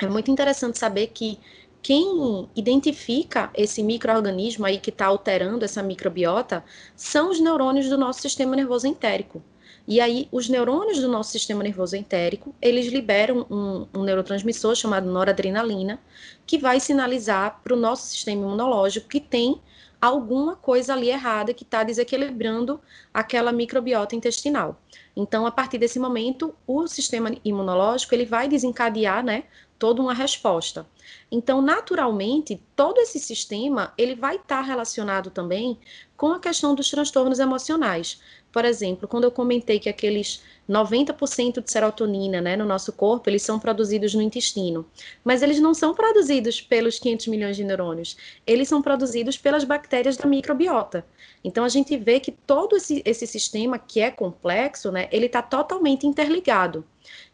é 0.01 0.07
muito 0.07 0.29
interessante 0.29 0.77
saber 0.77 1.07
que 1.07 1.39
quem 1.81 2.49
identifica 2.53 3.49
esse 3.55 3.81
microorganismo 3.81 4.65
aí 4.65 4.79
que 4.79 4.89
está 4.89 5.05
alterando 5.05 5.63
essa 5.63 5.81
microbiota 5.81 6.61
são 6.93 7.31
os 7.31 7.39
neurônios 7.39 7.87
do 7.87 7.97
nosso 7.97 8.21
sistema 8.21 8.53
nervoso 8.53 8.85
entérico. 8.85 9.41
E 9.89 9.99
aí, 9.99 10.29
os 10.31 10.47
neurônios 10.47 10.99
do 10.99 11.07
nosso 11.07 11.31
sistema 11.31 11.63
nervoso 11.63 11.95
entérico, 11.95 12.53
eles 12.61 12.85
liberam 12.89 13.47
um, 13.49 13.87
um 13.91 14.03
neurotransmissor 14.03 14.75
chamado 14.75 15.09
noradrenalina, 15.09 15.99
que 16.45 16.59
vai 16.59 16.79
sinalizar 16.79 17.59
para 17.63 17.73
o 17.73 17.75
nosso 17.75 18.05
sistema 18.05 18.43
imunológico 18.43 19.09
que 19.09 19.19
tem 19.19 19.59
alguma 19.99 20.55
coisa 20.55 20.93
ali 20.93 21.09
errada 21.09 21.55
que 21.55 21.63
está 21.63 21.83
desequilibrando 21.83 22.79
aquela 23.11 23.51
microbiota 23.51 24.15
intestinal. 24.15 24.79
Então, 25.15 25.47
a 25.47 25.51
partir 25.51 25.79
desse 25.79 25.97
momento, 25.97 26.53
o 26.67 26.87
sistema 26.87 27.31
imunológico 27.43 28.13
ele 28.13 28.25
vai 28.25 28.47
desencadear, 28.47 29.25
né, 29.25 29.45
toda 29.79 30.01
uma 30.01 30.13
resposta. 30.13 30.85
Então, 31.31 31.61
naturalmente, 31.61 32.61
todo 32.75 32.99
esse 32.99 33.17
sistema 33.17 33.93
ele 33.97 34.13
vai 34.13 34.35
estar 34.35 34.57
tá 34.57 34.61
relacionado 34.61 35.31
também 35.31 35.79
com 36.17 36.33
a 36.33 36.39
questão 36.39 36.75
dos 36.75 36.91
transtornos 36.91 37.39
emocionais. 37.39 38.21
Por 38.51 38.65
exemplo, 38.65 39.07
quando 39.07 39.23
eu 39.23 39.31
comentei 39.31 39.79
que 39.79 39.89
aqueles 39.89 40.43
90% 40.69 41.63
de 41.63 41.71
serotonina 41.71 42.39
né, 42.39 42.55
no 42.55 42.63
nosso 42.63 42.93
corpo, 42.93 43.29
eles 43.29 43.41
são 43.41 43.59
produzidos 43.59 44.13
no 44.13 44.21
intestino. 44.21 44.85
Mas 45.23 45.41
eles 45.41 45.59
não 45.59 45.73
são 45.73 45.95
produzidos 45.95 46.61
pelos 46.61 46.99
500 46.99 47.27
milhões 47.27 47.57
de 47.57 47.63
neurônios. 47.63 48.15
Eles 48.45 48.67
são 48.67 48.81
produzidos 48.81 49.35
pelas 49.37 49.63
bactérias 49.63 50.15
da 50.15 50.27
microbiota. 50.27 51.03
Então, 51.43 51.63
a 51.63 51.69
gente 51.69 51.97
vê 51.97 52.19
que 52.19 52.31
todo 52.31 52.75
esse, 52.75 53.01
esse 53.03 53.25
sistema, 53.25 53.79
que 53.79 53.99
é 53.99 54.11
complexo, 54.11 54.91
né, 54.91 55.09
ele 55.11 55.25
está 55.25 55.41
totalmente 55.41 56.05
interligado. 56.05 56.85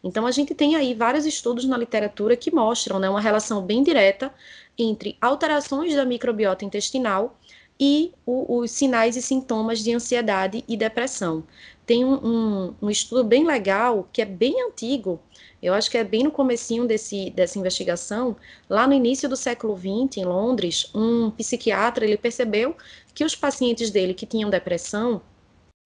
Então, 0.02 0.26
a 0.26 0.30
gente 0.30 0.54
tem 0.54 0.74
aí 0.74 0.94
vários 0.94 1.26
estudos 1.26 1.66
na 1.66 1.76
literatura 1.76 2.36
que 2.36 2.50
mostram 2.50 2.98
né, 2.98 3.10
uma 3.10 3.20
relação 3.20 3.60
bem 3.60 3.82
direta 3.82 4.32
entre 4.78 5.16
alterações 5.20 5.94
da 5.94 6.04
microbiota 6.04 6.64
intestinal 6.64 7.38
e 7.78 8.12
o, 8.24 8.58
os 8.58 8.70
sinais 8.70 9.16
e 9.16 9.22
sintomas 9.22 9.80
de 9.80 9.92
ansiedade 9.92 10.64
e 10.66 10.76
depressão. 10.76 11.44
Tem 11.84 12.04
um, 12.04 12.14
um, 12.14 12.74
um, 12.82 12.90
estudo 12.90 13.22
bem 13.22 13.46
legal, 13.46 14.08
que 14.12 14.20
é 14.20 14.24
bem 14.24 14.62
antigo, 14.62 15.20
eu 15.62 15.72
acho 15.72 15.90
que 15.90 15.98
é 15.98 16.04
bem 16.04 16.22
no 16.22 16.30
comecinho 16.30 16.86
desse, 16.86 17.30
dessa 17.30 17.58
investigação, 17.58 18.36
lá 18.68 18.86
no 18.86 18.94
início 18.94 19.28
do 19.28 19.36
século 19.36 19.76
XX, 19.76 20.18
em 20.18 20.24
Londres, 20.24 20.90
um 20.94 21.30
psiquiatra, 21.30 22.04
ele 22.04 22.16
percebeu 22.16 22.76
que 23.14 23.24
os 23.24 23.34
pacientes 23.34 23.90
dele 23.90 24.14
que 24.14 24.26
tinham 24.26 24.50
depressão, 24.50 25.22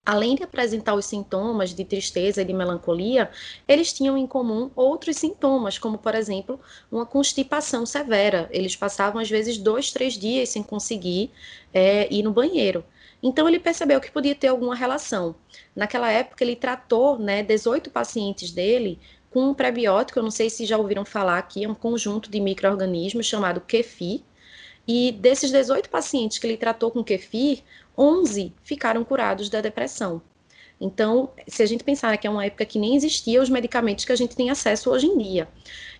além 0.05 0.35
de 0.35 0.43
apresentar 0.43 0.95
os 0.95 1.05
sintomas 1.05 1.73
de 1.73 1.85
tristeza 1.85 2.41
e 2.41 2.45
de 2.45 2.53
melancolia, 2.53 3.29
eles 3.67 3.93
tinham 3.93 4.17
em 4.17 4.25
comum 4.25 4.71
outros 4.75 5.17
sintomas, 5.17 5.77
como, 5.77 5.97
por 5.97 6.15
exemplo, 6.15 6.59
uma 6.91 7.05
constipação 7.05 7.85
severa. 7.85 8.49
Eles 8.51 8.75
passavam, 8.75 9.21
às 9.21 9.29
vezes, 9.29 9.57
dois, 9.57 9.91
três 9.91 10.15
dias 10.15 10.49
sem 10.49 10.63
conseguir 10.63 11.31
é, 11.73 12.11
ir 12.11 12.23
no 12.23 12.31
banheiro. 12.31 12.83
Então, 13.21 13.47
ele 13.47 13.59
percebeu 13.59 14.01
que 14.01 14.11
podia 14.11 14.33
ter 14.33 14.47
alguma 14.47 14.75
relação. 14.75 15.35
Naquela 15.75 16.09
época, 16.11 16.43
ele 16.43 16.55
tratou 16.55 17.19
né, 17.19 17.43
18 17.43 17.91
pacientes 17.91 18.51
dele 18.51 18.99
com 19.29 19.49
um 19.49 19.53
prebiótico, 19.53 20.19
eu 20.19 20.23
não 20.23 20.31
sei 20.31 20.49
se 20.49 20.65
já 20.65 20.77
ouviram 20.77 21.05
falar 21.05 21.37
aqui, 21.37 21.63
é 21.63 21.69
um 21.69 21.75
conjunto 21.75 22.29
de 22.29 22.39
micro-organismos 22.41 23.25
chamado 23.25 23.61
kefir, 23.61 24.21
e 24.87 25.11
desses 25.11 25.51
18 25.51 25.89
pacientes 25.89 26.37
que 26.37 26.47
ele 26.47 26.57
tratou 26.57 26.91
com 26.91 27.03
kefir, 27.03 27.63
11 27.97 28.53
ficaram 28.63 29.03
curados 29.03 29.49
da 29.49 29.61
depressão. 29.61 30.21
Então, 30.79 31.29
se 31.47 31.61
a 31.61 31.65
gente 31.65 31.83
pensar 31.83 32.17
que 32.17 32.25
é 32.25 32.29
uma 32.29 32.45
época 32.45 32.65
que 32.65 32.79
nem 32.79 32.95
existia 32.95 33.41
os 33.41 33.49
medicamentos 33.49 34.03
que 34.03 34.11
a 34.11 34.15
gente 34.15 34.35
tem 34.35 34.49
acesso 34.49 34.89
hoje 34.89 35.05
em 35.05 35.17
dia. 35.17 35.47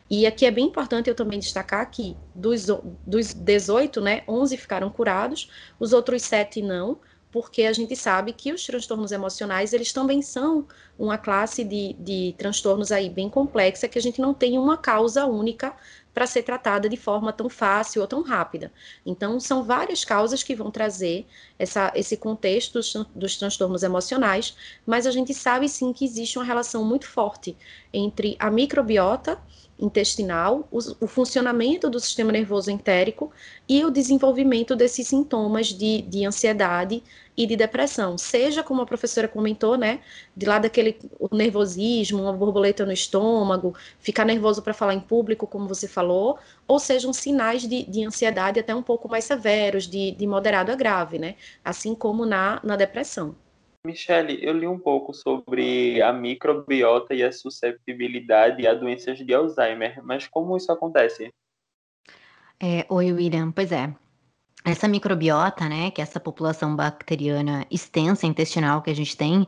E 0.10 0.25
aqui 0.25 0.45
é 0.45 0.51
bem 0.51 0.65
importante 0.65 1.07
eu 1.07 1.15
também 1.15 1.39
destacar 1.39 1.89
que 1.89 2.17
dos, 2.33 2.65
dos 3.05 3.33
18, 3.33 4.01
né, 4.01 4.24
11 4.27 4.57
ficaram 4.57 4.89
curados, 4.89 5.50
os 5.79 5.93
outros 5.93 6.24
7 6.24 6.62
não, 6.63 7.00
porque 7.31 7.63
a 7.63 7.71
gente 7.71 7.95
sabe 7.95 8.33
que 8.33 8.51
os 8.51 8.65
transtornos 8.65 9.12
emocionais, 9.12 9.71
eles 9.71 9.93
também 9.93 10.21
são 10.21 10.67
uma 11.00 11.17
classe 11.17 11.63
de, 11.63 11.93
de 11.93 12.36
transtornos 12.38 12.91
aí 12.91 13.10
bem 13.10 13.29
complexa, 13.29 13.88
que 13.88 13.98
a 13.98 14.01
gente 14.01 14.19
não 14.19 14.33
tem 14.33 14.57
uma 14.57 14.77
causa 14.77 15.25
única 15.25 15.74
para 16.13 16.27
ser 16.27 16.44
tratada 16.44 16.89
de 16.89 16.98
forma 16.98 17.32
tão 17.32 17.50
fácil 17.50 18.01
ou 18.01 18.08
tão 18.08 18.22
rápida. 18.22 18.72
Então, 19.06 19.39
são 19.39 19.63
várias 19.63 20.03
causas 20.03 20.44
que 20.44 20.56
vão 20.56 20.70
trazer 20.70 21.25
essa, 21.58 21.91
esse 21.96 22.18
contexto 22.18 22.74
dos, 22.74 22.94
dos 23.15 23.38
transtornos 23.38 23.84
emocionais, 23.84 24.56
mas 24.86 25.08
a 25.08 25.12
gente 25.12 25.34
sabe 25.34 25.70
sim 25.70 25.94
que 25.94 26.06
existe 26.06 26.38
uma 26.38 26.46
relação 26.46 26.84
muito 26.84 27.08
forte 27.08 27.56
entre 27.93 28.36
a 28.39 28.50
microbiota 28.50 29.38
intestinal, 29.81 30.67
o, 30.71 31.07
funcionamento 31.07 31.89
do 31.89 32.00
sistema 32.00 32.31
nervoso 32.31 32.69
entérico 32.69 33.31
e 33.67 33.83
o 33.83 33.89
desenvolvimento 33.89 34.75
desses 34.75 35.07
sintomas 35.07 35.67
de, 35.67 36.03
de 36.03 36.24
ansiedade 36.24 37.03
e 37.36 37.48
de 37.48 37.55
depressão. 37.55 38.15
Seja, 38.15 38.62
como 38.62 38.83
a 38.83 38.86
professora 38.86 39.27
comentou, 39.27 39.75
né, 39.75 40.01
de 40.38 40.45
lá 40.45 40.60
daquele 40.60 41.00
o 41.19 41.36
nervosismo, 41.36 42.21
uma 42.21 42.33
borboleta 42.33 42.86
no 42.86 42.91
estômago, 42.91 43.74
ficar 44.00 44.24
nervoso 44.24 44.62
para 44.62 44.74
falar 44.74 44.93
em 44.93 45.00
público, 45.00 45.48
como 45.48 45.67
você 45.67 45.88
falou, 45.88 46.38
ou 46.67 46.77
sejam 46.77 47.12
sinais 47.12 47.67
de, 47.67 47.83
de 47.83 48.05
ansiedade 48.05 48.60
até 48.60 48.75
um 48.75 48.83
pouco 48.83 49.10
mais 49.10 49.25
severos, 49.25 49.88
de, 49.88 50.12
de 50.12 50.27
moderado 50.27 50.71
a 50.71 50.75
grave, 50.75 51.17
né, 51.17 51.36
assim 51.65 51.95
como 51.95 52.24
na, 52.24 52.60
na 52.63 52.75
depressão. 52.75 53.36
Michele, 53.86 54.38
eu 54.42 54.54
li 54.54 54.68
um 54.68 54.78
pouco 54.78 55.12
sobre 55.12 56.02
a 56.04 56.14
microbiota 56.14 57.16
e 57.16 57.24
a 57.24 57.32
susceptibilidade 57.32 58.68
a 58.68 58.76
doenças 58.76 59.18
de 59.18 59.34
Alzheimer, 59.34 60.04
mas 60.04 60.28
como 60.28 60.56
isso 60.56 60.72
acontece? 60.72 61.34
É, 62.62 62.86
oi, 62.90 63.12
William. 63.12 63.52
Pois 63.52 63.72
é. 63.72 63.92
Essa 64.64 64.88
microbiota, 64.88 65.68
né, 65.68 65.90
que 65.90 66.00
é 66.00 66.04
essa 66.04 66.20
população 66.20 66.76
bacteriana 66.76 67.66
extensa 67.72 68.28
intestinal 68.28 68.84
que 68.84 68.92
a 68.92 68.96
gente 68.96 69.18
tem, 69.18 69.48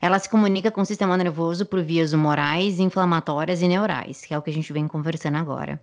ela 0.00 0.16
se 0.20 0.30
comunica 0.30 0.70
com 0.70 0.82
o 0.82 0.86
sistema 0.86 1.16
nervoso 1.16 1.66
por 1.66 1.82
vias 1.82 2.12
humorais, 2.12 2.78
inflamatórias 2.78 3.60
e 3.62 3.66
neurais, 3.66 4.24
que 4.24 4.32
é 4.32 4.38
o 4.38 4.42
que 4.42 4.50
a 4.50 4.52
gente 4.52 4.72
vem 4.72 4.86
conversando 4.86 5.38
agora. 5.38 5.80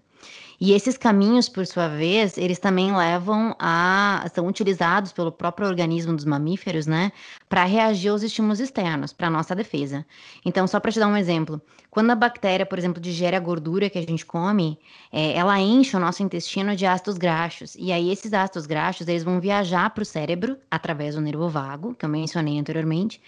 E 0.62 0.74
esses 0.74 0.98
caminhos, 0.98 1.48
por 1.48 1.66
sua 1.66 1.88
vez, 1.88 2.38
eles 2.38 2.60
também 2.60 2.96
levam 2.96 3.56
a. 3.58 4.26
são 4.34 4.46
utilizados 4.46 5.14
pelo 5.14 5.32
próprio 5.32 5.68
organismo 5.68 6.14
dos 6.14 6.26
mamíferos, 6.26 6.86
né, 6.86 7.14
para 7.48 7.64
reagir 7.64 8.10
aos 8.10 8.24
estímulos 8.24 8.60
externos, 8.60 9.14
para 9.14 9.30
nossa 9.30 9.56
defesa. 9.56 10.06
Então, 10.44 10.68
só 10.68 10.80
para 10.80 10.92
te 10.92 11.00
dar 11.00 11.08
um 11.08 11.16
exemplo, 11.16 11.62
quando 11.90 12.12
a 12.12 12.16
bactéria, 12.16 12.66
por 12.66 12.78
exemplo, 12.78 13.02
digere 13.02 13.38
a 13.38 13.40
gordura 13.40 13.90
que 13.90 13.98
a 13.98 14.02
gente 14.02 14.26
come, 14.26 14.78
é, 15.12 15.34
ela 15.34 15.58
enche 15.60 15.96
o 15.96 16.00
nosso 16.00 16.22
intestino 16.22 16.76
de 16.76 16.86
ácidos 16.86 17.18
graxos. 17.18 17.76
E 17.80 17.92
aí, 17.94 18.12
esses 18.12 18.34
ácidos 18.34 18.66
graxos, 18.66 19.08
eles 19.08 19.24
vão 19.24 19.40
viajar 19.40 19.90
para 19.92 20.02
o 20.02 20.06
cérebro 20.06 20.58
através 20.70 21.16
do 21.16 21.22
nervo 21.22 21.48
vago, 21.48 21.96
que 21.96 22.06
eu 22.06 22.10
mencionei 22.10 22.60
anteriormente 22.60 23.22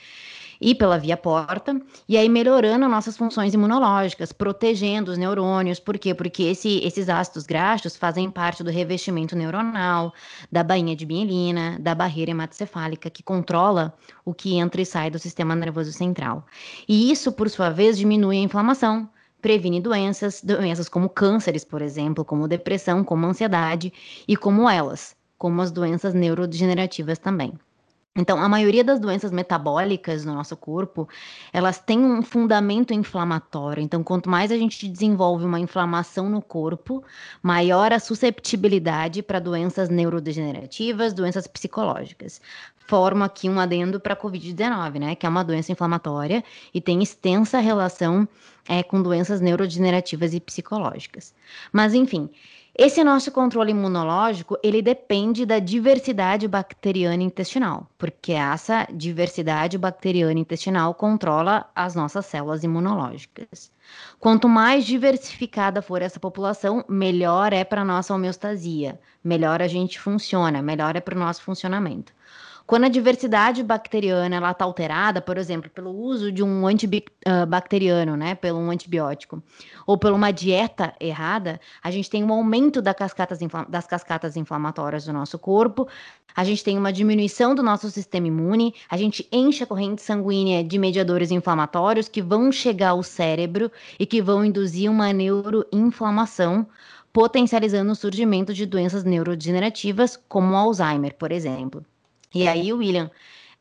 e 0.62 0.76
pela 0.76 1.00
via 1.00 1.18
porta, 1.18 1.82
e 2.08 2.16
aí 2.16 2.30
melhorando 2.30 2.88
nossas 2.88 3.18
funções 3.18 3.54
imunológicas, 3.56 4.32
protegendo 4.32 5.12
os 5.12 5.18
neurônios. 5.18 5.80
Por 5.80 5.98
quê? 5.98 6.14
Porque 6.14 6.44
esse, 6.44 6.80
esses 6.84 7.10
ácidos 7.10 7.48
graxos 7.48 7.98
fazem 7.98 8.30
parte 8.30 8.64
do 8.64 8.70
revestimento 8.70 9.36
neuronal, 9.36 10.14
da 10.52 10.64
bainha 10.64 10.96
de 10.96 11.06
mielina, 11.06 11.80
da 11.80 11.96
barreira 11.96 12.30
hematocefálica, 12.30 13.10
que 13.10 13.24
controla 13.24 13.94
o 14.24 14.36
que 14.36 14.56
entra 14.56 14.82
e 14.82 14.86
sai 14.86 15.10
do 15.10 15.18
sistema 15.18 15.56
nervoso 15.56 15.92
central. 15.92 16.46
E 16.88 17.12
isso, 17.12 17.32
por 17.32 17.50
sua 17.50 17.72
vez, 17.72 17.98
diminui 17.98 18.38
a 18.38 18.42
inflamação, 18.42 19.10
previne 19.42 19.82
doenças, 19.82 20.42
doenças 20.44 20.88
como 20.88 21.10
cânceres, 21.10 21.66
por 21.66 21.82
exemplo, 21.82 22.24
como 22.24 22.48
depressão, 22.48 23.04
como 23.04 23.26
ansiedade 23.26 23.92
e 24.28 24.38
como 24.38 24.70
elas, 24.70 25.16
como 25.40 25.60
as 25.60 25.72
doenças 25.72 26.14
neurodegenerativas 26.14 27.18
também. 27.18 27.54
Então, 28.14 28.42
a 28.42 28.50
maioria 28.50 28.84
das 28.84 29.00
doenças 29.00 29.32
metabólicas 29.32 30.26
no 30.26 30.34
nosso 30.34 30.58
corpo, 30.58 31.08
elas 31.54 31.80
têm 31.80 31.98
um 31.98 32.22
fundamento 32.22 32.94
inflamatório. 32.94 33.82
Então, 33.82 34.04
quanto 34.04 34.30
mais 34.30 34.52
a 34.52 34.58
gente 34.58 34.86
desenvolve 34.86 35.46
uma 35.46 35.62
inflamação 35.62 36.30
no 36.30 36.42
corpo, 36.42 37.02
maior 37.42 37.94
a 37.94 38.00
susceptibilidade 38.00 39.24
para 39.24 39.40
doenças 39.40 39.88
neurodegenerativas, 39.88 41.14
doenças 41.14 41.48
psicológicas. 41.48 42.42
Formo 42.86 43.24
aqui 43.24 43.48
um 43.48 43.58
adendo 43.58 43.98
para 43.98 44.14
a 44.14 44.18
Covid-19, 44.18 45.00
né, 45.00 45.16
que 45.16 45.26
é 45.26 45.30
uma 45.30 45.44
doença 45.44 45.72
inflamatória 45.72 46.44
e 46.74 46.82
tem 46.82 47.02
extensa 47.02 47.60
relação 47.60 48.28
é, 48.68 48.84
com 48.84 49.02
doenças 49.02 49.40
neurodegenerativas 49.40 50.34
e 50.34 50.42
psicológicas. 50.42 51.34
Mas, 51.72 51.94
enfim, 51.94 52.30
Esse 52.74 53.04
nosso 53.04 53.34
controle 53.34 53.72
imunológico, 53.72 54.58
ele 54.64 54.82
depende 54.82 55.46
da 55.46 55.60
diversidade 55.60 56.48
bacteriana 56.48 57.22
intestinal, 57.22 57.86
porque 57.98 58.32
essa 58.32 58.88
diversidade 58.90 59.78
bacteriana 59.78 60.40
intestinal 60.40 60.94
controla 60.96 61.70
as 61.76 61.96
nossas 61.96 62.26
células 62.26 62.64
imunológicas. 62.64 63.70
Quanto 64.20 64.48
mais 64.48 64.86
diversificada 64.86 65.82
for 65.82 66.02
essa 66.02 66.18
população, 66.18 66.86
melhor 66.88 67.52
é 67.52 67.66
para 67.66 67.84
nossa 67.84 68.14
homeostasia, 68.14 68.98
melhor 69.22 69.62
a 69.62 69.68
gente 69.68 70.00
funciona, 70.00 70.62
melhor 70.62 70.96
é 70.96 71.02
para 71.02 71.16
o 71.16 71.20
nosso 71.20 71.44
funcionamento. 71.44 72.14
Quando 72.72 72.86
a 72.86 72.88
diversidade 72.88 73.62
bacteriana 73.64 74.38
está 74.50 74.64
alterada, 74.64 75.22
por 75.22 75.38
exemplo, 75.38 75.70
pelo 75.70 75.92
uso 75.92 76.32
de 76.32 76.42
um 76.42 76.66
antibacteriano, 76.66 78.16
né, 78.16 78.34
pelo 78.34 78.60
um 78.60 78.72
antibiótico, 78.72 79.44
ou 79.86 79.98
por 79.98 80.14
uma 80.14 80.32
dieta 80.32 80.94
errada, 80.98 81.60
a 81.84 81.92
gente 81.92 82.10
tem 82.10 82.24
um 82.24 82.32
aumento 82.32 82.82
das 82.82 82.96
cascatas, 82.96 83.40
das 83.68 83.86
cascatas 83.86 84.38
inflamatórias 84.38 85.04
do 85.04 85.12
nosso 85.12 85.38
corpo, 85.38 85.86
a 86.34 86.46
gente 86.46 86.64
tem 86.64 86.78
uma 86.78 86.94
diminuição 86.94 87.54
do 87.54 87.62
nosso 87.62 87.92
sistema 87.92 88.28
imune, 88.28 88.74
a 88.90 88.96
gente 88.96 89.28
enche 89.34 89.66
a 89.66 89.68
corrente 89.68 90.02
sanguínea 90.02 90.64
de 90.64 90.80
mediadores 90.80 91.30
inflamatórios 91.30 92.08
que 92.08 92.22
vão 92.22 92.54
chegar 92.54 92.92
ao 92.92 93.04
cérebro 93.04 93.70
e 94.00 94.06
que 94.06 94.22
vão 94.22 94.46
induzir 94.46 94.90
uma 94.90 95.12
neuroinflamação, 95.12 96.66
potencializando 97.12 97.92
o 97.92 97.96
surgimento 97.96 98.54
de 98.54 98.66
doenças 98.66 99.04
neurodegenerativas, 99.04 100.18
como 100.30 100.56
Alzheimer, 100.56 101.14
por 101.16 101.34
exemplo. 101.34 101.86
E 102.34 102.48
aí, 102.48 102.72
William, 102.72 103.10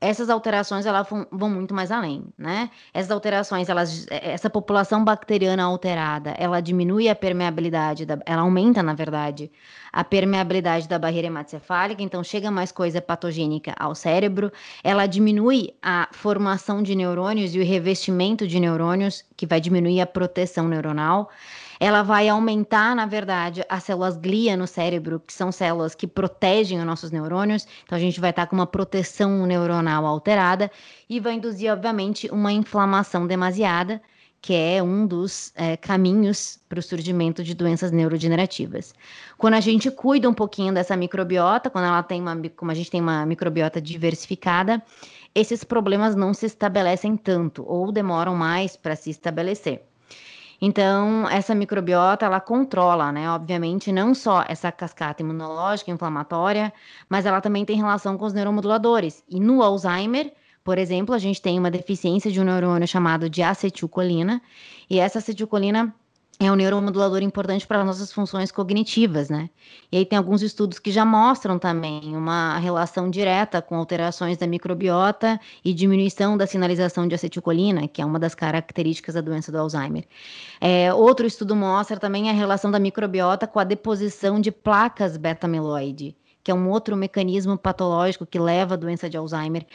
essas 0.01 0.31
alterações 0.31 0.87
elas 0.87 1.07
vão, 1.31 1.51
muito 1.51 1.75
mais 1.75 1.91
além, 1.91 2.25
né? 2.39 2.71
Essas 2.95 3.11
alterações, 3.11 3.69
elas, 3.69 4.07
essa 4.11 4.49
população 4.49 5.05
bacteriana 5.05 5.65
alterada, 5.65 6.31
ela 6.39 6.61
diminui 6.61 7.09
a 7.09 7.15
permeabilidade, 7.15 8.07
da, 8.07 8.19
ela 8.25 8.41
aumenta, 8.41 8.83
na 8.83 8.95
verdade, 8.95 9.53
a 9.93 10.03
permeabilidade 10.03 10.89
da 10.89 10.99
barreira 10.99 11.27
hematocefálica, 11.27 12.03
então 12.03 12.25
chega 12.25 12.51
mais 12.51 12.73
coisa 12.73 13.03
patogênica 13.03 13.75
ao 13.79 13.95
cérebro, 13.95 14.51
ela 14.83 15.05
diminui 15.05 15.75
a 15.83 16.09
formação 16.13 16.83
de 16.83 16.95
neurônios 16.95 17.55
e 17.55 17.61
o 17.61 17.65
revestimento 17.65 18.47
de 18.47 18.59
neurônios, 18.59 19.23
que 19.37 19.47
vai 19.47 19.61
diminuir 19.61 20.01
a 20.01 20.07
proteção 20.07 20.67
neuronal 20.67 21.29
ela 21.81 22.03
vai 22.03 22.29
aumentar, 22.29 22.95
na 22.95 23.07
verdade, 23.07 23.65
as 23.67 23.85
células 23.85 24.19
glia 24.19 24.55
no 24.55 24.67
cérebro, 24.67 25.19
que 25.19 25.33
são 25.33 25.51
células 25.51 25.95
que 25.95 26.07
protegem 26.07 26.79
os 26.79 26.85
nossos 26.85 27.11
neurônios. 27.11 27.67
Então, 27.85 27.97
a 27.97 28.01
gente 28.01 28.21
vai 28.21 28.29
estar 28.29 28.47
com 28.47 28.55
uma 28.55 28.67
proteção 28.67 29.47
neuronal 29.47 30.05
alterada 30.05 30.71
e 31.09 31.19
vai 31.19 31.35
induzir, 31.35 31.73
obviamente, 31.73 32.29
uma 32.31 32.53
inflamação 32.53 33.27
demasiada, 33.27 34.01
que 34.43 34.53
é 34.53 34.83
um 34.83 35.07
dos 35.07 35.53
é, 35.57 35.75
caminhos 35.75 36.61
para 36.69 36.79
o 36.79 36.83
surgimento 36.83 37.43
de 37.43 37.55
doenças 37.55 37.91
neurodegenerativas. 37.91 38.95
Quando 39.39 39.55
a 39.55 39.61
gente 39.61 39.91
cuida 39.91 40.29
um 40.29 40.35
pouquinho 40.35 40.75
dessa 40.75 40.95
microbiota, 40.97 41.71
quando 41.71 41.87
ela 41.87 42.03
tem 42.03 42.21
uma, 42.21 42.37
como 42.55 42.71
a 42.71 42.75
gente 42.75 42.91
tem 42.91 43.01
uma 43.01 43.25
microbiota 43.25 43.81
diversificada, 43.81 44.83
esses 45.35 45.65
problemas 45.65 46.15
não 46.15 46.35
se 46.35 46.45
estabelecem 46.45 47.17
tanto 47.17 47.65
ou 47.67 47.91
demoram 47.91 48.35
mais 48.35 48.77
para 48.77 48.95
se 48.97 49.09
estabelecer. 49.09 49.90
Então, 50.61 51.29
essa 51.29 51.55
microbiota, 51.55 52.27
ela 52.27 52.41
controla, 52.41 53.11
né, 53.11 53.31
obviamente, 53.31 53.91
não 53.91 54.15
só 54.15 54.45
essa 54.47 54.71
cascata 54.71 55.23
imunológica 55.23 55.91
inflamatória, 55.91 56.73
mas 57.09 57.25
ela 57.25 57.41
também 57.41 57.65
tem 57.65 57.77
relação 57.77 58.19
com 58.19 58.27
os 58.27 58.33
neuromoduladores. 58.35 59.25
E 59.29 59.41
no 59.41 59.63
Alzheimer, 59.63 60.33
por 60.63 60.77
exemplo, 60.77 61.15
a 61.15 61.19
gente 61.19 61.41
tem 61.41 61.59
uma 61.59 61.71
deficiência 61.71 62.31
de 62.31 62.41
um 62.41 62.45
neurônio 62.45 62.87
chamado 62.87 63.31
de 63.31 63.43
acetilcolina, 63.43 64.43
e 64.89 64.99
essa 64.99 65.19
acetilcolina 65.19 65.95
é 66.41 66.51
um 66.51 66.55
neuromodulador 66.55 67.23
importante 67.23 67.67
para 67.67 67.81
as 67.81 67.87
nossas 67.87 68.11
funções 68.11 68.51
cognitivas, 68.51 69.29
né? 69.29 69.51
E 69.93 69.99
aí 69.99 70.07
tem 70.07 70.17
alguns 70.17 70.41
estudos 70.41 70.79
que 70.79 70.91
já 70.91 71.05
mostram 71.05 71.59
também 71.59 72.17
uma 72.17 72.57
relação 72.57 73.11
direta 73.11 73.61
com 73.61 73.77
alterações 73.77 74.39
da 74.39 74.47
microbiota 74.47 75.39
e 75.63 75.75
diminuição 75.75 76.39
da 76.39 76.47
sinalização 76.47 77.07
de 77.07 77.15
acetilcolina, 77.15 77.87
que 77.87 78.01
é 78.01 78.07
uma 78.07 78.19
das 78.19 78.35
características 78.35 79.17
da 79.17 79.21
doença 79.21 79.53
do 79.53 79.59
Alzheimer. 79.59 80.07
É, 80.59 80.95
outro 80.95 81.27
estudo 81.27 81.55
mostra 81.55 81.99
também 81.99 82.31
a 82.31 82.33
relação 82.33 82.71
da 82.71 82.79
microbiota 82.79 83.47
com 83.47 83.59
a 83.59 83.65
deposição 83.65 84.41
de 84.41 84.51
placas 84.51 85.19
beta-amiloide 85.19 86.17
que 86.43 86.51
é 86.51 86.55
um 86.55 86.69
outro 86.69 86.97
mecanismo 86.97 87.57
patológico 87.57 88.27
que 88.27 88.39
leva 88.39 88.75
à 88.75 88.77
doença 88.77 89.09
de 89.09 89.17
Alzheimer. 89.17 89.67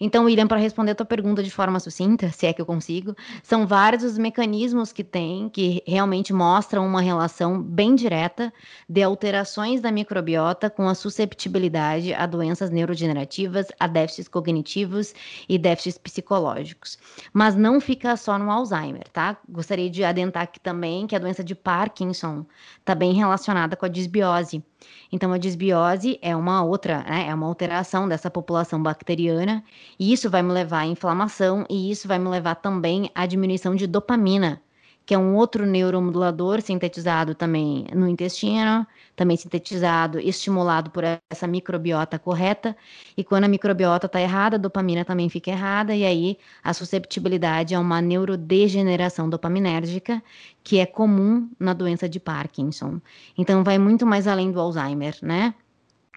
Então, 0.00 0.24
William, 0.24 0.46
para 0.46 0.58
responder 0.58 0.92
a 0.92 0.94
tua 0.94 1.06
pergunta 1.06 1.42
de 1.42 1.50
forma 1.50 1.80
sucinta, 1.80 2.30
se 2.30 2.46
é 2.46 2.52
que 2.52 2.60
eu 2.60 2.66
consigo, 2.66 3.16
são 3.42 3.66
vários 3.66 4.02
os 4.02 4.18
mecanismos 4.18 4.92
que 4.92 5.04
tem 5.04 5.48
que 5.48 5.82
realmente 5.86 6.32
mostram 6.32 6.86
uma 6.86 7.00
relação 7.00 7.62
bem 7.62 7.94
direta 7.94 8.52
de 8.88 9.02
alterações 9.02 9.80
da 9.80 9.90
microbiota 9.90 10.68
com 10.68 10.88
a 10.88 10.94
susceptibilidade 10.94 12.14
a 12.14 12.26
doenças 12.26 12.70
neurodegenerativas, 12.70 13.68
a 13.78 13.86
déficits 13.86 14.28
cognitivos 14.28 15.14
e 15.48 15.58
déficits 15.58 15.98
psicológicos. 15.98 16.98
Mas 17.32 17.54
não 17.54 17.80
fica 17.80 18.16
só 18.16 18.38
no 18.38 18.50
Alzheimer, 18.50 19.08
tá? 19.12 19.36
Gostaria 19.48 19.90
de 19.90 20.04
adentar 20.04 20.42
aqui 20.44 20.60
também 20.60 21.06
que 21.06 21.16
a 21.16 21.18
doença 21.18 21.42
de 21.44 21.54
Parkinson 21.54 22.44
está 22.78 22.94
bem 22.94 23.12
relacionada 23.12 23.76
com 23.76 23.86
a 23.86 23.88
disbiose. 23.88 24.62
Então, 25.12 25.32
a 25.32 25.38
disbiose 25.38 26.18
é 26.22 26.34
uma 26.36 26.62
outra, 26.62 27.02
né, 27.04 27.26
é 27.28 27.34
uma 27.34 27.46
alteração 27.46 28.08
dessa 28.08 28.30
população 28.30 28.82
bacteriana, 28.82 29.64
e 29.98 30.12
isso 30.12 30.30
vai 30.30 30.42
me 30.42 30.52
levar 30.52 30.80
à 30.80 30.86
inflamação, 30.86 31.64
e 31.68 31.90
isso 31.90 32.06
vai 32.08 32.18
me 32.18 32.28
levar 32.28 32.56
também 32.56 33.10
à 33.14 33.26
diminuição 33.26 33.74
de 33.74 33.86
dopamina, 33.86 34.62
que 35.08 35.14
é 35.14 35.18
um 35.18 35.36
outro 35.36 35.64
neuromodulador 35.64 36.60
sintetizado 36.60 37.34
também 37.34 37.86
no 37.94 38.06
intestino, 38.06 38.86
também 39.16 39.38
sintetizado, 39.38 40.20
estimulado 40.20 40.90
por 40.90 41.02
essa 41.30 41.46
microbiota 41.46 42.18
correta. 42.18 42.76
E 43.16 43.24
quando 43.24 43.44
a 43.44 43.48
microbiota 43.48 44.04
está 44.04 44.20
errada, 44.20 44.56
a 44.56 44.58
dopamina 44.58 45.06
também 45.06 45.30
fica 45.30 45.50
errada, 45.50 45.96
e 45.96 46.04
aí 46.04 46.36
a 46.62 46.74
susceptibilidade 46.74 47.74
a 47.74 47.80
uma 47.80 48.02
neurodegeneração 48.02 49.30
dopaminérgica, 49.30 50.22
que 50.62 50.78
é 50.78 50.84
comum 50.84 51.48
na 51.58 51.72
doença 51.72 52.06
de 52.06 52.20
Parkinson. 52.20 53.00
Então, 53.38 53.64
vai 53.64 53.78
muito 53.78 54.04
mais 54.04 54.26
além 54.26 54.52
do 54.52 54.60
Alzheimer, 54.60 55.16
né? 55.22 55.54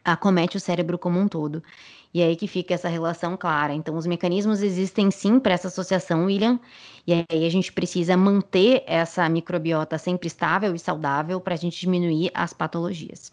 Acomete 0.04 0.58
o 0.58 0.60
cérebro 0.60 1.00
como 1.00 1.18
um 1.18 1.30
todo. 1.30 1.64
E 2.14 2.22
é 2.22 2.26
aí 2.26 2.36
que 2.36 2.48
fica 2.48 2.74
essa 2.74 2.90
relação 2.90 3.38
clara. 3.38 3.74
Então, 3.74 3.96
os 3.96 4.06
mecanismos 4.06 4.62
existem 4.62 5.10
sim 5.10 5.40
para 5.40 5.54
essa 5.54 5.70
associação, 5.70 6.26
William, 6.26 6.60
e 7.08 7.14
aí 7.14 7.46
a 7.46 7.50
gente 7.50 7.72
precisa 7.72 8.18
manter 8.18 8.84
essa 8.86 9.28
microbiota 9.30 9.98
sempre 9.98 10.28
estável 10.28 10.76
e 10.76 10.80
saudável 10.80 11.40
para 11.40 11.54
a 11.54 11.58
gente 11.58 11.80
diminuir 11.80 12.32
as 12.34 12.54
patologias. 12.54 13.32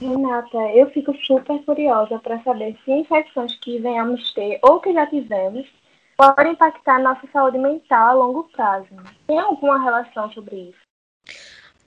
Renata, 0.00 0.58
eu 0.74 0.90
fico 0.90 1.14
super 1.24 1.64
curiosa 1.64 2.18
para 2.18 2.42
saber 2.42 2.76
se 2.84 2.92
infecções 2.92 3.58
que 3.60 3.78
venhamos 3.78 4.32
ter 4.34 4.58
ou 4.62 4.78
que 4.78 4.92
já 4.92 5.06
tivemos 5.06 5.66
podem 6.16 6.52
impactar 6.52 7.00
nossa 7.00 7.26
saúde 7.32 7.58
mental 7.58 8.08
a 8.08 8.12
longo 8.12 8.44
prazo. 8.44 8.88
Tem 9.26 9.38
alguma 9.38 9.82
relação 9.82 10.30
sobre 10.32 10.56
isso? 10.56 10.85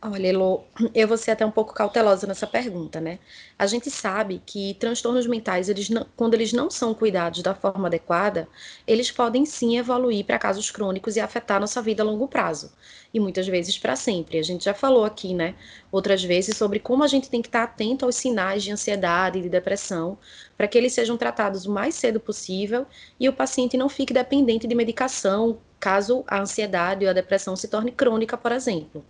Olha, 0.02 0.28
Elo, 0.30 0.66
eu 0.96 1.06
vou 1.10 1.18
ser 1.18 1.32
até 1.32 1.46
um 1.46 1.52
pouco 1.52 1.74
cautelosa 1.74 2.26
nessa 2.26 2.48
pergunta, 2.48 3.02
né? 3.02 3.20
A 3.58 3.68
gente 3.68 3.92
sabe 3.92 4.42
que 4.46 4.74
transtornos 4.76 5.28
mentais, 5.28 5.68
eles 5.68 5.90
não, 5.90 6.08
quando 6.16 6.36
eles 6.36 6.54
não 6.54 6.70
são 6.70 6.94
cuidados 6.94 7.44
da 7.44 7.54
forma 7.54 7.88
adequada, 7.88 8.48
eles 8.88 9.12
podem 9.12 9.46
sim 9.46 9.78
evoluir 9.78 10.26
para 10.26 10.40
casos 10.40 10.72
crônicos 10.72 11.18
e 11.18 11.20
afetar 11.20 11.60
nossa 11.60 11.82
vida 11.82 12.02
a 12.02 12.06
longo 12.06 12.30
prazo. 12.30 12.72
E 13.14 13.20
muitas 13.20 13.46
vezes 13.46 13.78
para 13.78 13.98
sempre. 13.98 14.40
A 14.40 14.44
gente 14.44 14.64
já 14.64 14.74
falou 14.74 15.04
aqui, 15.04 15.34
né, 15.34 15.56
outras 15.92 16.24
vezes, 16.24 16.56
sobre 16.56 16.80
como 16.80 17.04
a 17.04 17.08
gente 17.08 17.30
tem 17.30 17.42
que 17.42 17.50
estar 17.50 17.64
atento 17.64 18.06
aos 18.06 18.16
sinais 18.16 18.64
de 18.64 18.72
ansiedade 18.72 19.40
e 19.40 19.42
de 19.42 19.50
depressão, 19.50 20.18
para 20.56 20.66
que 20.68 20.78
eles 20.78 20.94
sejam 20.94 21.18
tratados 21.18 21.66
o 21.66 21.72
mais 21.74 21.96
cedo 21.96 22.22
possível 22.22 22.86
e 23.20 23.28
o 23.28 23.34
paciente 23.34 23.76
não 23.76 23.90
fique 23.90 24.14
dependente 24.14 24.66
de 24.66 24.76
medicação, 24.76 25.60
caso 25.80 26.24
a 26.28 26.40
ansiedade 26.40 27.06
ou 27.06 27.12
a 27.12 27.14
depressão 27.14 27.56
se 27.56 27.68
torne 27.68 27.92
crônica, 27.92 28.38
por 28.38 28.52
exemplo. 28.52 29.06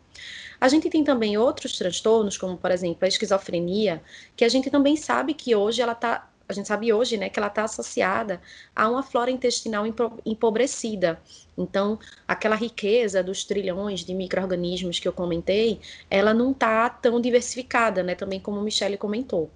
A 0.61 0.67
gente 0.67 0.89
tem 0.89 1.03
também 1.03 1.37
outros 1.37 1.77
transtornos, 1.77 2.37
como 2.37 2.57
por 2.57 2.71
exemplo 2.71 3.05
a 3.05 3.07
esquizofrenia, 3.07 4.01
que 4.35 4.43
a 4.43 4.49
gente 4.49 4.69
também 4.69 4.95
sabe 4.95 5.33
que 5.33 5.55
hoje 5.55 5.81
ela 5.81 5.93
está 5.93 6.29
a 6.49 6.53
gente 6.53 6.67
sabe 6.67 6.91
hoje, 6.91 7.15
né, 7.15 7.29
que 7.29 7.39
ela 7.39 7.47
está 7.47 7.63
associada 7.63 8.41
a 8.75 8.89
uma 8.89 9.03
flora 9.03 9.29
intestinal 9.29 9.85
empobrecida. 10.25 11.21
Então, 11.55 11.99
aquela 12.27 12.55
riqueza 12.55 13.21
dos 13.21 13.43
trilhões 13.43 13.99
de 14.03 14.15
micro-organismos 14.15 14.99
que 14.99 15.07
eu 15.07 15.13
comentei, 15.13 15.79
ela 16.09 16.33
não 16.33 16.51
está 16.51 16.89
tão 16.89 17.21
diversificada, 17.21 18.01
né, 18.01 18.15
também 18.15 18.39
como 18.39 18.59
Michele 18.63 18.97
comentou. 18.97 19.51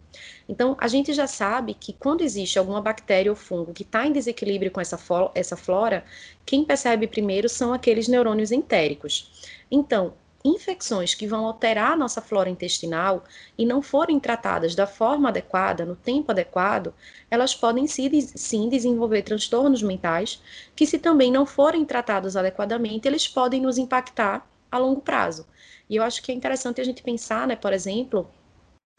Então, 0.48 0.78
a 0.80 0.88
gente 0.88 1.14
já 1.14 1.26
sabe 1.26 1.74
que 1.74 1.94
quando 1.94 2.22
existe 2.22 2.60
alguma 2.60 2.80
bactéria 2.80 3.32
ou 3.32 3.36
fungo 3.36 3.74
que 3.74 3.82
está 3.82 4.06
em 4.06 4.12
desequilíbrio 4.12 4.70
com 4.70 4.80
essa, 4.80 5.00
essa 5.34 5.58
flora, 5.58 6.06
quem 6.46 6.64
percebe 6.64 7.08
primeiro 7.08 7.50
são 7.50 7.74
aqueles 7.74 8.08
neurônios 8.08 8.52
entéricos. 8.52 9.50
Então, 9.72 10.14
infecções 10.44 11.16
que 11.16 11.26
vão 11.26 11.46
alterar 11.46 11.94
a 11.94 11.96
nossa 11.96 12.22
flora 12.22 12.50
intestinal 12.50 13.24
e 13.58 13.66
não 13.66 13.82
forem 13.82 14.20
tratadas 14.20 14.76
da 14.76 14.86
forma 14.86 15.30
adequada, 15.30 15.86
no 15.86 15.96
tempo 15.96 16.32
adequado, 16.32 16.94
elas 17.32 17.56
podem 17.56 17.88
sim 17.88 18.70
desenvolver 18.70 19.22
transtornos 19.22 19.82
mentais, 19.82 20.42
que 20.76 20.86
se 20.86 21.00
também 21.00 21.32
não 21.32 21.46
forem 21.46 21.86
tratados 21.86 22.36
adequadamente, 22.36 23.08
eles 23.08 23.28
podem 23.28 23.62
nos 23.62 23.78
impactar 23.78 24.46
a 24.72 24.78
longo 24.78 25.02
prazo. 25.02 25.48
E 25.90 25.96
eu 25.96 26.04
acho 26.04 26.22
que 26.22 26.32
é 26.32 26.36
interessante 26.36 26.82
a 26.82 26.84
gente 26.84 27.04
pensar, 27.04 27.48
né, 27.48 27.56
por 27.56 27.72
exemplo, 27.72 28.30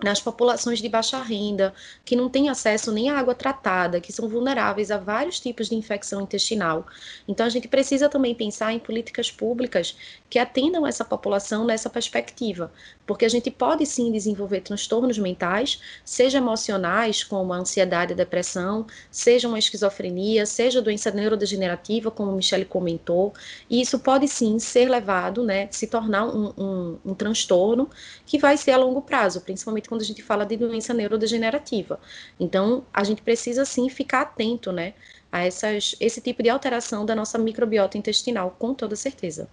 nas 0.02 0.20
populações 0.20 0.80
de 0.80 0.88
baixa 0.88 1.22
renda, 1.22 1.72
que 2.04 2.16
não 2.16 2.28
têm 2.28 2.48
acesso 2.48 2.90
nem 2.90 3.10
à 3.10 3.18
água 3.18 3.34
tratada, 3.34 4.00
que 4.00 4.12
são 4.12 4.28
vulneráveis 4.28 4.90
a 4.90 4.98
vários 4.98 5.38
tipos 5.38 5.68
de 5.68 5.76
infecção 5.76 6.20
intestinal. 6.20 6.86
Então, 7.28 7.46
a 7.46 7.48
gente 7.48 7.68
precisa 7.68 8.08
também 8.08 8.34
pensar 8.34 8.72
em 8.72 8.78
políticas 8.80 9.30
públicas 9.30 9.96
que 10.28 10.38
atendam 10.38 10.84
essa 10.84 11.04
população 11.04 11.64
nessa 11.64 11.88
perspectiva, 11.88 12.72
porque 13.06 13.24
a 13.24 13.28
gente 13.28 13.50
pode 13.52 13.86
sim 13.86 14.10
desenvolver 14.10 14.62
transtornos 14.62 15.16
mentais, 15.16 15.80
seja 16.04 16.38
emocionais, 16.38 17.22
como 17.22 17.52
a 17.52 17.58
ansiedade 17.58 18.12
e 18.12 18.16
depressão, 18.16 18.86
seja 19.10 19.46
uma 19.46 19.58
esquizofrenia, 19.58 20.44
seja 20.44 20.82
doença 20.82 21.10
neurodegenerativa, 21.12 22.10
como 22.10 22.32
a 22.32 22.34
Michelle 22.34 22.64
comentou, 22.64 23.32
e 23.70 23.80
isso 23.80 23.98
pode 24.00 24.26
sim 24.26 24.58
ser 24.58 24.88
levado, 24.90 25.44
né, 25.44 25.68
se 25.70 25.86
tornar 25.86 26.26
um, 26.26 26.52
um, 26.58 26.98
um 27.04 27.14
transtorno 27.14 27.88
que 28.26 28.38
vai 28.38 28.56
ser 28.56 28.72
a 28.72 28.76
longo 28.76 29.00
prazo, 29.00 29.40
principalmente 29.40 29.83
quando 29.88 30.02
a 30.02 30.04
gente 30.04 30.22
fala 30.22 30.44
de 30.44 30.56
doença 30.56 30.94
neurodegenerativa. 30.94 32.00
Então, 32.38 32.84
a 32.92 33.04
gente 33.04 33.22
precisa 33.22 33.64
sim 33.64 33.88
ficar 33.88 34.22
atento, 34.22 34.72
né, 34.72 34.94
a 35.30 35.44
essas, 35.44 35.96
esse 36.00 36.20
tipo 36.20 36.42
de 36.42 36.48
alteração 36.48 37.04
da 37.04 37.14
nossa 37.14 37.38
microbiota 37.38 37.98
intestinal, 37.98 38.54
com 38.58 38.74
toda 38.74 38.96
certeza. 38.96 39.48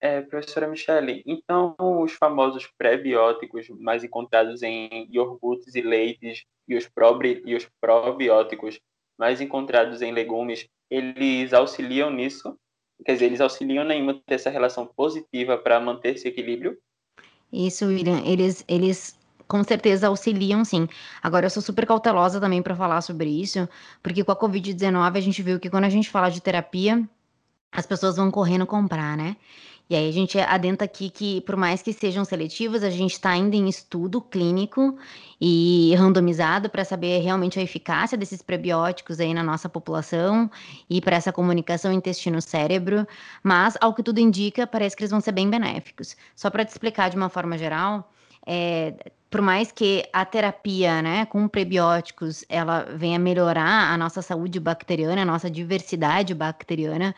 É, 0.00 0.20
professora 0.20 0.66
Michele, 0.66 1.22
então 1.24 1.76
os 1.78 2.12
famosos 2.14 2.66
pré-bióticos 2.76 3.68
mais 3.78 4.02
encontrados 4.02 4.60
em 4.60 5.06
iogurtes 5.12 5.76
e 5.76 5.80
leites 5.80 6.42
e 6.66 6.74
os, 6.74 6.88
probi 6.88 7.40
e 7.46 7.54
os 7.54 7.68
probióticos 7.80 8.80
mais 9.16 9.40
encontrados 9.40 10.02
em 10.02 10.10
legumes, 10.10 10.66
eles 10.90 11.52
auxiliam 11.52 12.10
nisso? 12.10 12.58
Quer 13.04 13.12
dizer, 13.12 13.26
eles 13.26 13.40
auxiliam 13.40 13.88
em 13.90 14.02
manter 14.02 14.34
essa 14.34 14.50
relação 14.50 14.86
positiva 14.86 15.56
para 15.56 15.78
manter 15.78 16.16
esse 16.16 16.26
equilíbrio? 16.26 16.76
Isso, 17.52 17.86
William, 17.86 18.22
eles, 18.24 18.64
eles 18.66 19.16
com 19.52 19.62
certeza 19.62 20.06
auxiliam 20.06 20.64
sim. 20.64 20.88
Agora, 21.22 21.44
eu 21.44 21.50
sou 21.50 21.62
super 21.62 21.84
cautelosa 21.86 22.40
também 22.40 22.62
para 22.62 22.74
falar 22.74 23.02
sobre 23.02 23.28
isso, 23.28 23.68
porque 24.02 24.24
com 24.24 24.32
a 24.32 24.36
Covid-19 24.36 25.14
a 25.14 25.20
gente 25.20 25.42
viu 25.42 25.60
que 25.60 25.68
quando 25.68 25.84
a 25.84 25.90
gente 25.90 26.08
fala 26.08 26.30
de 26.30 26.40
terapia, 26.40 27.06
as 27.70 27.84
pessoas 27.84 28.16
vão 28.16 28.30
correndo 28.30 28.66
comprar, 28.66 29.14
né? 29.14 29.36
E 29.90 29.94
aí 29.94 30.08
a 30.08 30.12
gente 30.12 30.40
adenta 30.40 30.86
aqui 30.86 31.10
que, 31.10 31.42
por 31.42 31.54
mais 31.54 31.82
que 31.82 31.92
sejam 31.92 32.24
seletivas, 32.24 32.82
a 32.82 32.88
gente 32.88 33.12
está 33.12 33.28
ainda 33.28 33.54
em 33.54 33.68
estudo 33.68 34.22
clínico 34.22 34.96
e 35.38 35.94
randomizado 35.96 36.70
para 36.70 36.82
saber 36.82 37.20
realmente 37.20 37.58
a 37.58 37.62
eficácia 37.62 38.16
desses 38.16 38.40
prebióticos 38.40 39.20
aí 39.20 39.34
na 39.34 39.42
nossa 39.42 39.68
população 39.68 40.50
e 40.88 40.98
para 41.02 41.16
essa 41.16 41.30
comunicação 41.30 41.92
intestino-cérebro, 41.92 43.06
mas 43.42 43.76
ao 43.82 43.92
que 43.92 44.02
tudo 44.02 44.18
indica, 44.18 44.66
parece 44.66 44.96
que 44.96 45.02
eles 45.02 45.10
vão 45.10 45.20
ser 45.20 45.32
bem 45.32 45.50
benéficos. 45.50 46.16
Só 46.34 46.48
para 46.48 46.64
te 46.64 46.70
explicar 46.70 47.10
de 47.10 47.16
uma 47.18 47.28
forma 47.28 47.58
geral, 47.58 48.10
é, 48.46 48.94
por 49.30 49.40
mais 49.40 49.72
que 49.72 50.04
a 50.12 50.24
terapia, 50.24 51.00
né, 51.00 51.26
com 51.26 51.48
prebióticos, 51.48 52.44
ela 52.48 52.84
venha 52.94 53.18
melhorar 53.18 53.90
a 53.92 53.96
nossa 53.96 54.20
saúde 54.20 54.60
bacteriana, 54.60 55.22
a 55.22 55.24
nossa 55.24 55.50
diversidade 55.50 56.34
bacteriana, 56.34 57.14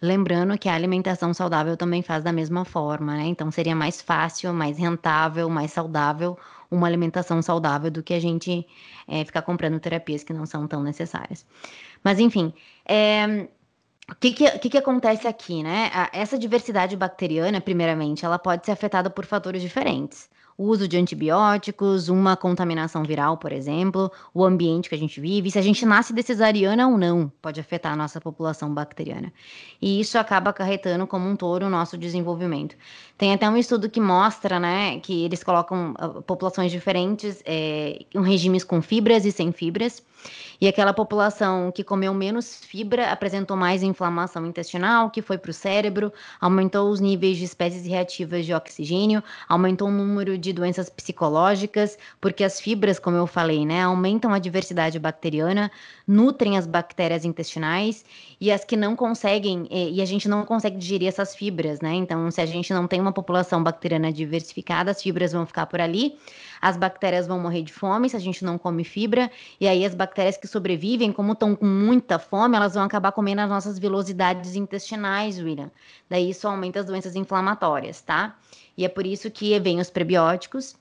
lembrando 0.00 0.56
que 0.58 0.68
a 0.68 0.74
alimentação 0.74 1.34
saudável 1.34 1.76
também 1.76 2.02
faz 2.02 2.24
da 2.24 2.32
mesma 2.32 2.64
forma, 2.64 3.14
né? 3.16 3.26
Então 3.26 3.50
seria 3.50 3.76
mais 3.76 4.00
fácil, 4.00 4.54
mais 4.54 4.78
rentável, 4.78 5.50
mais 5.50 5.72
saudável 5.72 6.38
uma 6.70 6.86
alimentação 6.86 7.42
saudável 7.42 7.90
do 7.90 8.02
que 8.02 8.14
a 8.14 8.20
gente 8.20 8.66
é, 9.08 9.24
ficar 9.24 9.42
comprando 9.42 9.80
terapias 9.80 10.22
que 10.22 10.32
não 10.32 10.46
são 10.46 10.66
tão 10.68 10.82
necessárias. 10.82 11.44
Mas 12.02 12.18
enfim, 12.20 12.54
é, 12.86 13.48
o 14.08 14.14
que, 14.14 14.32
que, 14.32 14.70
que, 14.70 14.78
acontece 14.78 15.26
aqui, 15.26 15.62
né? 15.62 15.90
Essa 16.12 16.38
diversidade 16.38 16.96
bacteriana, 16.96 17.60
primeiramente, 17.60 18.24
ela 18.24 18.38
pode 18.38 18.64
ser 18.64 18.72
afetada 18.72 19.10
por 19.10 19.26
fatores 19.26 19.60
diferentes 19.60 20.30
o 20.60 20.64
uso 20.64 20.86
de 20.86 20.98
antibióticos, 20.98 22.10
uma 22.10 22.36
contaminação 22.36 23.02
viral, 23.02 23.38
por 23.38 23.50
exemplo, 23.50 24.12
o 24.34 24.44
ambiente 24.44 24.90
que 24.90 24.94
a 24.94 24.98
gente 24.98 25.18
vive, 25.18 25.50
se 25.50 25.58
a 25.58 25.62
gente 25.62 25.86
nasce 25.86 26.12
de 26.12 26.22
cesariana 26.22 26.86
ou 26.86 26.98
não, 26.98 27.32
pode 27.40 27.58
afetar 27.58 27.94
a 27.94 27.96
nossa 27.96 28.20
população 28.20 28.74
bacteriana. 28.74 29.32
E 29.80 29.98
isso 29.98 30.18
acaba 30.18 30.50
acarretando 30.50 31.06
como 31.06 31.26
um 31.26 31.34
todo 31.34 31.62
o 31.62 31.70
nosso 31.70 31.96
desenvolvimento. 31.96 32.76
Tem 33.16 33.32
até 33.32 33.48
um 33.48 33.56
estudo 33.56 33.88
que 33.88 34.02
mostra, 34.02 34.60
né, 34.60 35.00
que 35.00 35.24
eles 35.24 35.42
colocam 35.42 35.94
uh, 35.98 36.20
populações 36.20 36.70
diferentes, 36.70 37.42
é, 37.46 38.04
em 38.14 38.22
regimes 38.22 38.62
com 38.62 38.82
fibras 38.82 39.24
e 39.24 39.32
sem 39.32 39.52
fibras. 39.52 40.02
E 40.60 40.68
aquela 40.68 40.92
população 40.92 41.72
que 41.72 41.82
comeu 41.82 42.12
menos 42.12 42.62
fibra 42.62 43.10
apresentou 43.10 43.56
mais 43.56 43.82
inflamação 43.82 44.44
intestinal, 44.46 45.08
que 45.08 45.22
foi 45.22 45.38
para 45.38 45.50
o 45.50 45.54
cérebro, 45.54 46.12
aumentou 46.38 46.90
os 46.90 47.00
níveis 47.00 47.38
de 47.38 47.44
espécies 47.44 47.86
reativas 47.86 48.44
de 48.44 48.52
oxigênio, 48.52 49.24
aumentou 49.48 49.88
o 49.88 49.90
número 49.90 50.36
de 50.36 50.52
doenças 50.52 50.90
psicológicas, 50.90 51.96
porque 52.20 52.44
as 52.44 52.60
fibras, 52.60 52.98
como 52.98 53.16
eu 53.16 53.26
falei, 53.26 53.64
né, 53.64 53.84
aumentam 53.84 54.34
a 54.34 54.38
diversidade 54.38 54.98
bacteriana, 54.98 55.70
nutrem 56.06 56.58
as 56.58 56.66
bactérias 56.66 57.24
intestinais 57.24 58.04
e 58.38 58.52
as 58.52 58.62
que 58.62 58.76
não 58.76 58.94
conseguem, 58.94 59.66
e 59.70 60.02
a 60.02 60.04
gente 60.04 60.28
não 60.28 60.44
consegue 60.44 60.76
digerir 60.76 61.08
essas 61.08 61.34
fibras, 61.34 61.80
né? 61.80 61.94
Então, 61.94 62.30
se 62.30 62.40
a 62.40 62.46
gente 62.46 62.72
não 62.74 62.86
tem 62.86 63.00
uma 63.00 63.12
população 63.12 63.62
bacteriana 63.62 64.12
diversificada, 64.12 64.90
as 64.90 65.02
fibras 65.02 65.32
vão 65.32 65.46
ficar 65.46 65.66
por 65.66 65.80
ali 65.80 66.18
as 66.60 66.76
bactérias 66.76 67.26
vão 67.26 67.40
morrer 67.40 67.62
de 67.62 67.72
fome 67.72 68.08
se 68.08 68.16
a 68.16 68.20
gente 68.20 68.44
não 68.44 68.58
come 68.58 68.84
fibra, 68.84 69.30
e 69.58 69.66
aí 69.66 69.84
as 69.84 69.94
bactérias 69.94 70.09
que 70.12 70.46
sobrevivem, 70.46 71.12
como 71.12 71.32
estão 71.32 71.54
com 71.56 71.66
muita 71.66 72.18
fome, 72.18 72.56
elas 72.56 72.74
vão 72.74 72.84
acabar 72.84 73.12
comendo 73.12 73.40
as 73.40 73.48
nossas 73.48 73.78
velocidades 73.78 74.56
intestinais, 74.56 75.38
William. 75.38 75.70
Daí 76.08 76.30
isso 76.30 76.46
aumenta 76.46 76.80
as 76.80 76.86
doenças 76.86 77.16
inflamatórias, 77.16 78.00
tá? 78.00 78.36
E 78.76 78.84
é 78.84 78.88
por 78.88 79.06
isso 79.06 79.30
que 79.30 79.58
vem 79.58 79.80
os 79.80 79.90
prebióticos, 79.90 80.76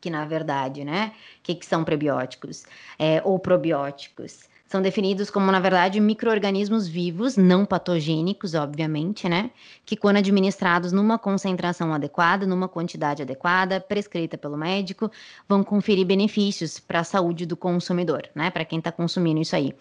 que 0.00 0.10
na 0.10 0.24
verdade, 0.24 0.84
né? 0.84 1.12
O 1.38 1.42
que, 1.42 1.54
que 1.54 1.66
são 1.66 1.84
prebióticos? 1.84 2.64
É, 2.98 3.22
ou 3.24 3.38
probióticos? 3.38 4.51
São 4.72 4.80
definidos 4.80 5.28
como, 5.28 5.52
na 5.52 5.60
verdade, 5.60 6.00
micro-organismos 6.00 6.88
vivos, 6.88 7.36
não 7.36 7.66
patogênicos, 7.66 8.54
obviamente, 8.54 9.28
né? 9.28 9.50
Que, 9.84 9.94
quando 9.94 10.16
administrados 10.16 10.92
numa 10.92 11.18
concentração 11.18 11.92
adequada, 11.92 12.46
numa 12.46 12.66
quantidade 12.66 13.20
adequada, 13.20 13.78
prescrita 13.78 14.38
pelo 14.38 14.56
médico, 14.56 15.10
vão 15.46 15.62
conferir 15.62 16.06
benefícios 16.06 16.80
para 16.80 17.00
a 17.00 17.04
saúde 17.04 17.44
do 17.44 17.54
consumidor, 17.54 18.22
né? 18.34 18.50
Para 18.50 18.64
quem 18.64 18.78
está 18.78 18.90
consumindo 18.90 19.42
isso 19.42 19.54
aí. 19.54 19.74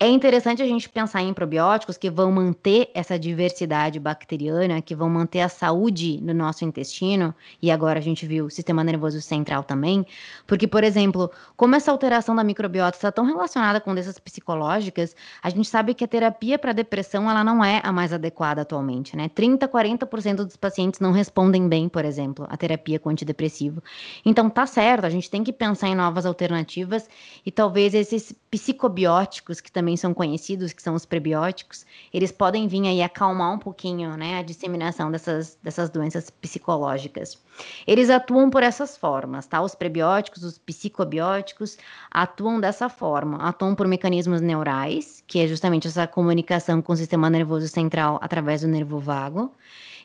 É 0.00 0.08
interessante 0.08 0.62
a 0.62 0.66
gente 0.66 0.88
pensar 0.88 1.20
em 1.20 1.34
probióticos 1.34 1.98
que 1.98 2.08
vão 2.08 2.32
manter 2.32 2.90
essa 2.94 3.18
diversidade 3.18 4.00
bacteriana, 4.00 4.80
que 4.80 4.94
vão 4.94 5.10
manter 5.10 5.40
a 5.42 5.50
saúde 5.50 6.22
no 6.22 6.32
nosso 6.32 6.64
intestino, 6.64 7.34
e 7.60 7.70
agora 7.70 7.98
a 7.98 8.02
gente 8.02 8.26
viu 8.26 8.46
o 8.46 8.50
sistema 8.50 8.82
nervoso 8.82 9.20
central 9.20 9.62
também, 9.62 10.06
porque, 10.46 10.66
por 10.66 10.84
exemplo, 10.84 11.30
como 11.54 11.76
essa 11.76 11.92
alteração 11.92 12.34
da 12.34 12.42
microbiota 12.42 12.96
está 12.96 13.12
tão 13.12 13.26
relacionada 13.26 13.78
com 13.78 13.92
doenças 13.92 14.18
psicológicas, 14.38 15.14
a 15.42 15.50
gente 15.50 15.68
sabe 15.68 15.94
que 15.94 16.04
a 16.04 16.08
terapia 16.08 16.58
para 16.58 16.72
depressão 16.72 17.28
ela 17.28 17.42
não 17.42 17.64
é 17.64 17.80
a 17.82 17.92
mais 17.92 18.12
adequada 18.12 18.62
atualmente, 18.62 19.16
né? 19.16 19.28
30, 19.28 19.66
40% 19.68 20.36
dos 20.36 20.56
pacientes 20.56 21.00
não 21.00 21.12
respondem 21.12 21.68
bem, 21.68 21.88
por 21.88 22.04
exemplo, 22.04 22.46
à 22.48 22.56
terapia 22.56 22.98
com 22.98 23.10
antidepressivo. 23.10 23.82
Então 24.24 24.48
tá 24.48 24.66
certo, 24.66 25.04
a 25.04 25.10
gente 25.10 25.30
tem 25.30 25.42
que 25.42 25.52
pensar 25.52 25.88
em 25.88 25.94
novas 25.94 26.24
alternativas 26.24 27.08
e 27.44 27.50
talvez 27.50 27.94
esses 27.94 28.32
psicobióticos 28.50 29.60
que 29.60 29.70
também 29.70 29.96
são 29.96 30.14
conhecidos, 30.14 30.72
que 30.72 30.82
são 30.82 30.94
os 30.94 31.04
prebióticos, 31.04 31.84
eles 32.12 32.32
podem 32.32 32.68
vir 32.68 32.86
aí 32.86 33.02
acalmar 33.02 33.52
um 33.52 33.58
pouquinho, 33.58 34.16
né, 34.16 34.38
a 34.38 34.42
disseminação 34.42 35.10
dessas, 35.10 35.58
dessas 35.62 35.90
doenças 35.90 36.30
psicológicas. 36.30 37.38
Eles 37.86 38.08
atuam 38.08 38.50
por 38.50 38.62
essas 38.62 38.96
formas, 38.96 39.46
tá? 39.46 39.60
Os 39.60 39.74
prebióticos, 39.74 40.44
os 40.44 40.58
psicobióticos 40.58 41.76
atuam 42.10 42.60
dessa 42.60 42.88
forma, 42.88 43.38
atuam 43.38 43.74
por 43.74 43.88
mecanismos 43.88 44.27
neurais, 44.40 45.22
que 45.26 45.38
é 45.38 45.46
justamente 45.46 45.88
essa 45.88 46.06
comunicação 46.06 46.82
com 46.82 46.92
o 46.92 46.96
sistema 46.96 47.30
nervoso 47.30 47.68
central 47.68 48.18
através 48.22 48.60
do 48.60 48.68
nervo 48.68 48.98
vago. 48.98 49.52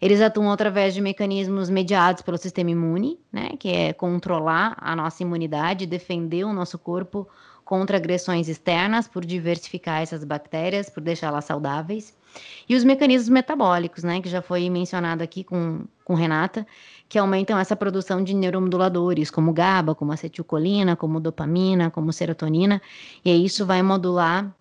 Eles 0.02 0.20
atuam 0.20 0.52
através 0.52 0.94
de 0.94 1.02
mecanismos 1.02 1.70
mediados 1.70 2.22
pelo 2.22 2.38
sistema 2.38 2.72
imune, 2.72 3.20
né, 3.32 3.52
que 3.58 3.70
é 3.70 3.94
controlar 3.94 4.76
a 4.78 4.96
nossa 4.96 5.24
imunidade, 5.24 5.86
defender 5.86 6.44
o 6.44 6.52
nosso 6.52 6.78
corpo 6.78 7.28
contra 7.64 7.98
agressões 7.98 8.50
externas, 8.50 9.08
por 9.08 9.26
diversificar 9.26 10.02
essas 10.02 10.24
bactérias, 10.24 10.90
por 10.90 11.02
deixá-las 11.02 11.46
saudáveis. 11.46 12.14
E 12.68 12.76
os 12.76 12.84
mecanismos 12.84 13.30
metabólicos, 13.30 14.04
né, 14.04 14.22
que 14.22 14.30
já 14.30 14.42
foi 14.42 14.70
mencionado 14.70 15.24
aqui 15.24 15.44
com, 15.44 15.86
com 16.04 16.16
Renata, 16.16 16.68
que 17.08 17.20
aumentam 17.20 17.58
essa 17.60 17.76
produção 17.76 18.24
de 18.24 18.34
neuromoduladores, 18.34 19.30
como 19.30 19.54
GABA, 19.54 19.94
como 19.94 20.12
acetilcolina, 20.12 20.96
como 20.96 21.20
dopamina, 21.20 21.92
como 21.92 22.12
serotonina, 22.12 22.82
e 23.24 23.46
isso 23.46 23.66
vai 23.66 23.84
modular 23.84 24.54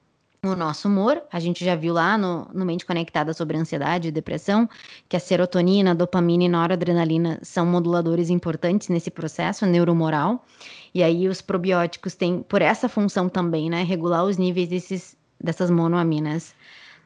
o 0.44 0.56
nosso 0.56 0.88
humor. 0.88 1.22
A 1.32 1.38
gente 1.38 1.64
já 1.64 1.76
viu 1.76 1.94
lá 1.94 2.18
no, 2.18 2.48
no 2.52 2.64
Mente 2.64 2.84
Conectada 2.84 3.32
sobre 3.32 3.56
ansiedade 3.56 4.08
e 4.08 4.10
depressão 4.10 4.68
que 5.08 5.16
a 5.16 5.20
serotonina, 5.20 5.92
a 5.92 5.94
dopamina 5.94 6.42
e 6.42 6.48
noradrenalina 6.48 7.38
são 7.42 7.64
moduladores 7.64 8.28
importantes 8.28 8.88
nesse 8.88 9.08
processo 9.08 9.64
neuromoral. 9.66 10.44
E 10.92 11.00
aí 11.00 11.28
os 11.28 11.40
probióticos 11.40 12.16
têm, 12.16 12.42
por 12.42 12.60
essa 12.60 12.88
função 12.88 13.28
também, 13.28 13.70
né, 13.70 13.84
regular 13.84 14.24
os 14.24 14.36
níveis 14.36 14.68
desses, 14.68 15.16
dessas 15.40 15.70
monoaminas 15.70 16.54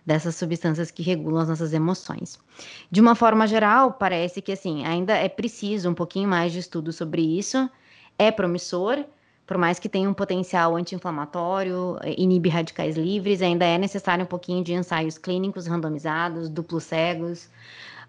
dessas 0.06 0.36
substâncias 0.36 0.92
que 0.92 1.02
regulam 1.02 1.42
as 1.42 1.48
nossas 1.48 1.72
emoções. 1.72 2.38
De 2.90 3.00
uma 3.00 3.16
forma 3.16 3.46
geral, 3.46 3.92
parece 3.92 4.40
que 4.40 4.52
assim, 4.52 4.84
ainda 4.84 5.14
é 5.14 5.28
preciso 5.28 5.90
um 5.90 5.94
pouquinho 5.94 6.28
mais 6.28 6.52
de 6.52 6.60
estudo 6.60 6.92
sobre 6.92 7.22
isso. 7.22 7.68
É 8.16 8.30
promissor, 8.30 9.04
por 9.44 9.58
mais 9.58 9.80
que 9.80 9.88
tenha 9.88 10.08
um 10.08 10.14
potencial 10.14 10.76
anti-inflamatório, 10.76 11.98
inibe 12.16 12.48
radicais 12.48 12.96
livres, 12.96 13.42
ainda 13.42 13.64
é 13.64 13.76
necessário 13.76 14.24
um 14.24 14.28
pouquinho 14.28 14.62
de 14.62 14.72
ensaios 14.72 15.18
clínicos 15.18 15.66
randomizados, 15.66 16.48
duplos 16.48 16.84
cegos, 16.84 17.50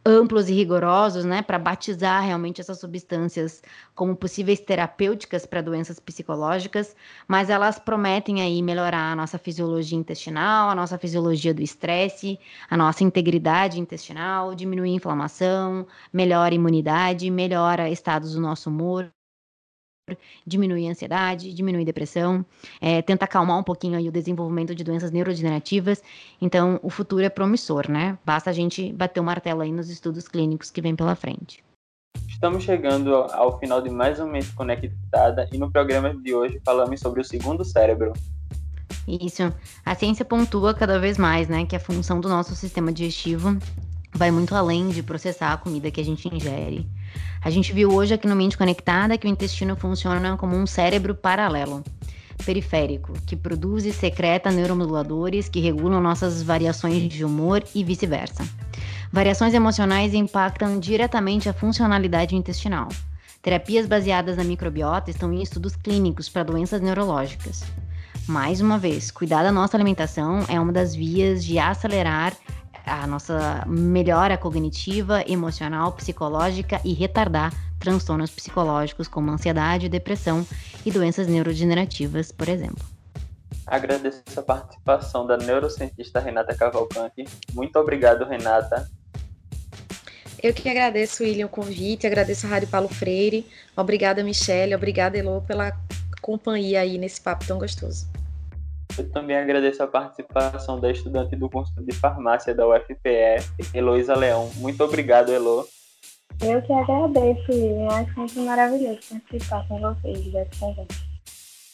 amplos 0.07 0.47
e 0.49 0.53
rigorosos, 0.53 1.25
né, 1.25 1.41
para 1.41 1.59
batizar 1.59 2.23
realmente 2.23 2.61
essas 2.61 2.79
substâncias 2.79 3.61
como 3.93 4.15
possíveis 4.15 4.59
terapêuticas 4.61 5.45
para 5.45 5.61
doenças 5.61 5.99
psicológicas, 5.99 6.95
mas 7.27 7.49
elas 7.49 7.77
prometem 7.77 8.41
aí 8.41 8.61
melhorar 8.63 9.11
a 9.11 9.15
nossa 9.15 9.37
fisiologia 9.37 9.97
intestinal, 9.97 10.69
a 10.69 10.75
nossa 10.75 10.97
fisiologia 10.97 11.53
do 11.53 11.61
estresse, 11.61 12.39
a 12.69 12.77
nossa 12.77 13.03
integridade 13.03 13.79
intestinal, 13.81 14.55
diminuir 14.55 14.91
a 14.91 14.95
inflamação, 14.95 15.85
melhora 16.13 16.53
a 16.53 16.55
imunidade, 16.55 17.29
melhora 17.29 17.89
estados 17.89 18.33
do 18.33 18.39
nosso 18.41 18.69
humor, 18.69 19.11
diminuir 20.45 20.87
a 20.87 20.91
ansiedade, 20.91 21.53
diminuir 21.53 21.81
a 21.81 21.85
depressão, 21.85 22.45
é, 22.79 23.01
tenta 23.01 23.25
acalmar 23.25 23.57
um 23.57 23.63
pouquinho 23.63 23.97
aí 23.97 24.07
o 24.07 24.11
desenvolvimento 24.11 24.73
de 24.73 24.83
doenças 24.83 25.11
neurodegenerativas. 25.11 26.01
Então, 26.41 26.79
o 26.81 26.89
futuro 26.89 27.23
é 27.23 27.29
promissor, 27.29 27.89
né? 27.89 28.17
Basta 28.25 28.49
a 28.49 28.53
gente 28.53 28.91
bater 28.93 29.19
o 29.19 29.23
martelo 29.23 29.61
aí 29.61 29.71
nos 29.71 29.89
estudos 29.89 30.27
clínicos 30.27 30.71
que 30.71 30.81
vem 30.81 30.95
pela 30.95 31.15
frente. 31.15 31.63
Estamos 32.27 32.63
chegando 32.63 33.15
ao 33.15 33.59
final 33.59 33.81
de 33.81 33.89
mais 33.89 34.19
um 34.19 34.27
Mente 34.27 34.53
Conectada 34.53 35.47
e 35.51 35.57
no 35.57 35.71
programa 35.71 36.13
de 36.15 36.33
hoje 36.33 36.61
falamos 36.63 36.99
sobre 36.99 37.21
o 37.21 37.23
segundo 37.23 37.65
cérebro. 37.65 38.13
Isso. 39.07 39.53
A 39.85 39.95
ciência 39.95 40.23
pontua 40.25 40.73
cada 40.73 40.99
vez 40.99 41.17
mais, 41.17 41.47
né, 41.47 41.65
que 41.65 41.75
a 41.75 41.79
função 41.79 42.19
do 42.19 42.29
nosso 42.29 42.55
sistema 42.55 42.91
digestivo 42.91 43.57
vai 44.13 44.31
muito 44.31 44.55
além 44.55 44.89
de 44.89 45.01
processar 45.01 45.53
a 45.53 45.57
comida 45.57 45.91
que 45.91 46.01
a 46.01 46.05
gente 46.05 46.27
ingere. 46.33 46.87
A 47.43 47.49
gente 47.49 47.73
viu 47.73 47.91
hoje 47.93 48.13
aqui 48.13 48.27
no 48.27 48.35
Mente 48.35 48.57
Conectada 48.57 49.17
que 49.17 49.27
o 49.27 49.29
intestino 49.29 49.75
funciona 49.75 50.35
como 50.37 50.55
um 50.55 50.67
cérebro 50.67 51.15
paralelo, 51.15 51.83
periférico, 52.45 53.13
que 53.25 53.35
produz 53.35 53.85
e 53.85 53.91
secreta 53.91 54.51
neuromoduladores 54.51 55.49
que 55.49 55.59
regulam 55.59 56.01
nossas 56.01 56.41
variações 56.43 57.09
de 57.09 57.23
humor 57.23 57.63
e 57.73 57.83
vice-versa. 57.83 58.47
Variações 59.11 59.53
emocionais 59.53 60.13
impactam 60.13 60.79
diretamente 60.79 61.47
a 61.47 61.53
funcionalidade 61.53 62.35
intestinal. 62.35 62.89
Terapias 63.41 63.85
baseadas 63.85 64.35
na 64.35 64.43
microbiota 64.43 65.09
estão 65.09 65.31
em 65.31 65.41
estudos 65.41 65.75
clínicos 65.75 66.27
para 66.27 66.43
doenças 66.43 66.81
neurológicas. 66.81 67.63
Mais 68.27 68.59
uma 68.59 68.77
vez, 68.77 69.09
cuidar 69.09 69.43
da 69.43 69.51
nossa 69.51 69.77
alimentação 69.77 70.43
é 70.49 70.59
uma 70.59 70.73
das 70.73 70.93
vias 70.93 71.45
de 71.45 71.57
acelerar 71.57 72.33
a 72.87 73.05
nossa 73.05 73.63
melhora 73.67 74.37
cognitiva, 74.37 75.23
emocional, 75.27 75.91
psicológica 75.91 76.79
e 76.83 76.93
retardar 76.93 77.53
transtornos 77.79 78.31
psicológicos 78.31 79.07
como 79.07 79.29
ansiedade, 79.29 79.89
depressão 79.89 80.45
e 80.85 80.91
doenças 80.91 81.27
neurodegenerativas, 81.27 82.31
por 82.31 82.49
exemplo. 82.49 82.83
Agradeço 83.65 84.23
a 84.37 84.41
participação 84.41 85.27
da 85.27 85.35
neurocientista 85.37 86.19
Renata 86.19 86.55
Cavalcante. 86.55 87.25
Muito 87.53 87.77
obrigado, 87.77 88.25
Renata. 88.25 88.89
Eu 90.41 90.53
que 90.53 90.69
agradeço, 90.69 91.23
William, 91.23 91.47
o 91.47 91.49
convite, 91.49 92.07
agradeço 92.07 92.45
a 92.45 92.49
Rádio 92.49 92.69
Paulo 92.69 92.87
Freire. 92.87 93.45
Obrigada, 93.75 94.23
Michelle, 94.23 94.73
obrigada, 94.73 95.17
Elô, 95.17 95.41
pela 95.41 95.73
companhia 96.21 96.81
aí 96.81 96.97
nesse 96.97 97.19
papo 97.19 97.45
tão 97.45 97.57
gostoso. 97.57 98.07
Eu 98.97 99.09
também 99.11 99.37
agradeço 99.37 99.83
a 99.83 99.87
participação 99.87 100.79
da 100.79 100.89
estudante 100.89 101.35
do 101.35 101.49
curso 101.49 101.73
de 101.83 101.93
farmácia 101.93 102.55
da 102.55 102.67
UFPE, 102.67 103.43
Heloísa 103.73 104.15
Leão. 104.15 104.49
Muito 104.55 104.83
obrigado, 104.83 105.31
Elo. 105.31 105.67
Eu 106.41 106.61
que 106.61 106.73
agradeço, 106.73 107.51
Lilian. 107.51 107.87
É 107.87 108.05
sempre 108.13 108.39
maravilhoso 108.41 108.99
participar 109.09 109.67
com 109.67 109.79
vocês 109.79 110.31
dessa 110.31 110.49
conversa. 110.59 111.07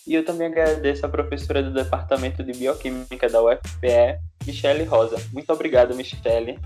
E 0.05 0.15
eu 0.15 0.25
também 0.25 0.47
agradeço 0.47 1.05
a 1.05 1.09
professora 1.09 1.63
do 1.63 1.71
Departamento 1.71 2.43
de 2.43 2.51
Bioquímica 2.51 3.29
da 3.29 3.41
UFPE, 3.41 4.19
Michele 4.45 4.83
Rosa. 4.83 5.15
Muito 5.31 5.51
obrigado, 5.53 5.95
Michele. 5.95 6.59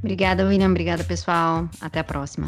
Obrigada, 0.00 0.46
William. 0.46 0.68
Obrigada, 0.68 1.02
pessoal. 1.02 1.66
Até 1.80 2.00
a 2.00 2.04
próxima. 2.04 2.46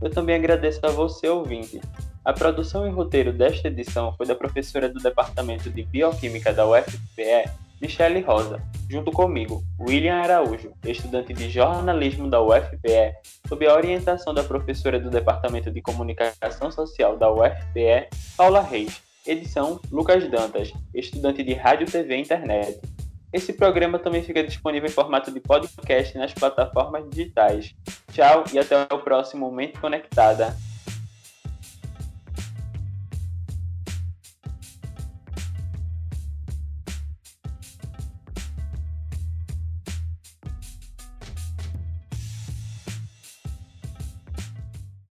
Eu 0.00 0.10
também 0.10 0.36
agradeço 0.36 0.78
a 0.84 0.90
você, 0.90 1.28
ouvinte. 1.28 1.80
A 2.24 2.32
produção 2.32 2.86
e 2.86 2.90
roteiro 2.90 3.34
desta 3.34 3.68
edição 3.68 4.14
foi 4.16 4.24
da 4.24 4.34
professora 4.34 4.88
do 4.88 4.98
Departamento 4.98 5.68
de 5.68 5.82
Bioquímica 5.82 6.54
da 6.54 6.66
UFPE, 6.66 7.50
Michele 7.78 8.22
Rosa, 8.22 8.62
junto 8.88 9.12
comigo, 9.12 9.62
William 9.78 10.14
Araújo, 10.14 10.72
estudante 10.86 11.34
de 11.34 11.50
jornalismo 11.50 12.30
da 12.30 12.40
UFPE, 12.40 13.14
sob 13.46 13.66
a 13.66 13.74
orientação 13.74 14.32
da 14.32 14.42
professora 14.42 14.98
do 14.98 15.10
Departamento 15.10 15.70
de 15.70 15.82
Comunicação 15.82 16.72
Social 16.72 17.18
da 17.18 17.30
UFPE, 17.30 18.08
Paula 18.36 18.62
Reis. 18.62 19.02
Edição 19.26 19.80
Lucas 19.90 20.30
Dantas, 20.30 20.70
estudante 20.94 21.42
de 21.42 21.54
Rádio, 21.54 21.86
TV 21.86 22.14
e 22.14 22.20
Internet. 22.20 22.78
Esse 23.32 23.54
programa 23.54 23.98
também 23.98 24.22
fica 24.22 24.44
disponível 24.44 24.86
em 24.86 24.92
formato 24.92 25.32
de 25.32 25.40
podcast 25.40 26.16
nas 26.18 26.34
plataformas 26.34 27.08
digitais. 27.08 27.74
Tchau 28.12 28.44
e 28.52 28.58
até 28.58 28.82
o 28.82 28.98
próximo 28.98 29.50
Mente 29.50 29.80
Conectada. 29.80 30.54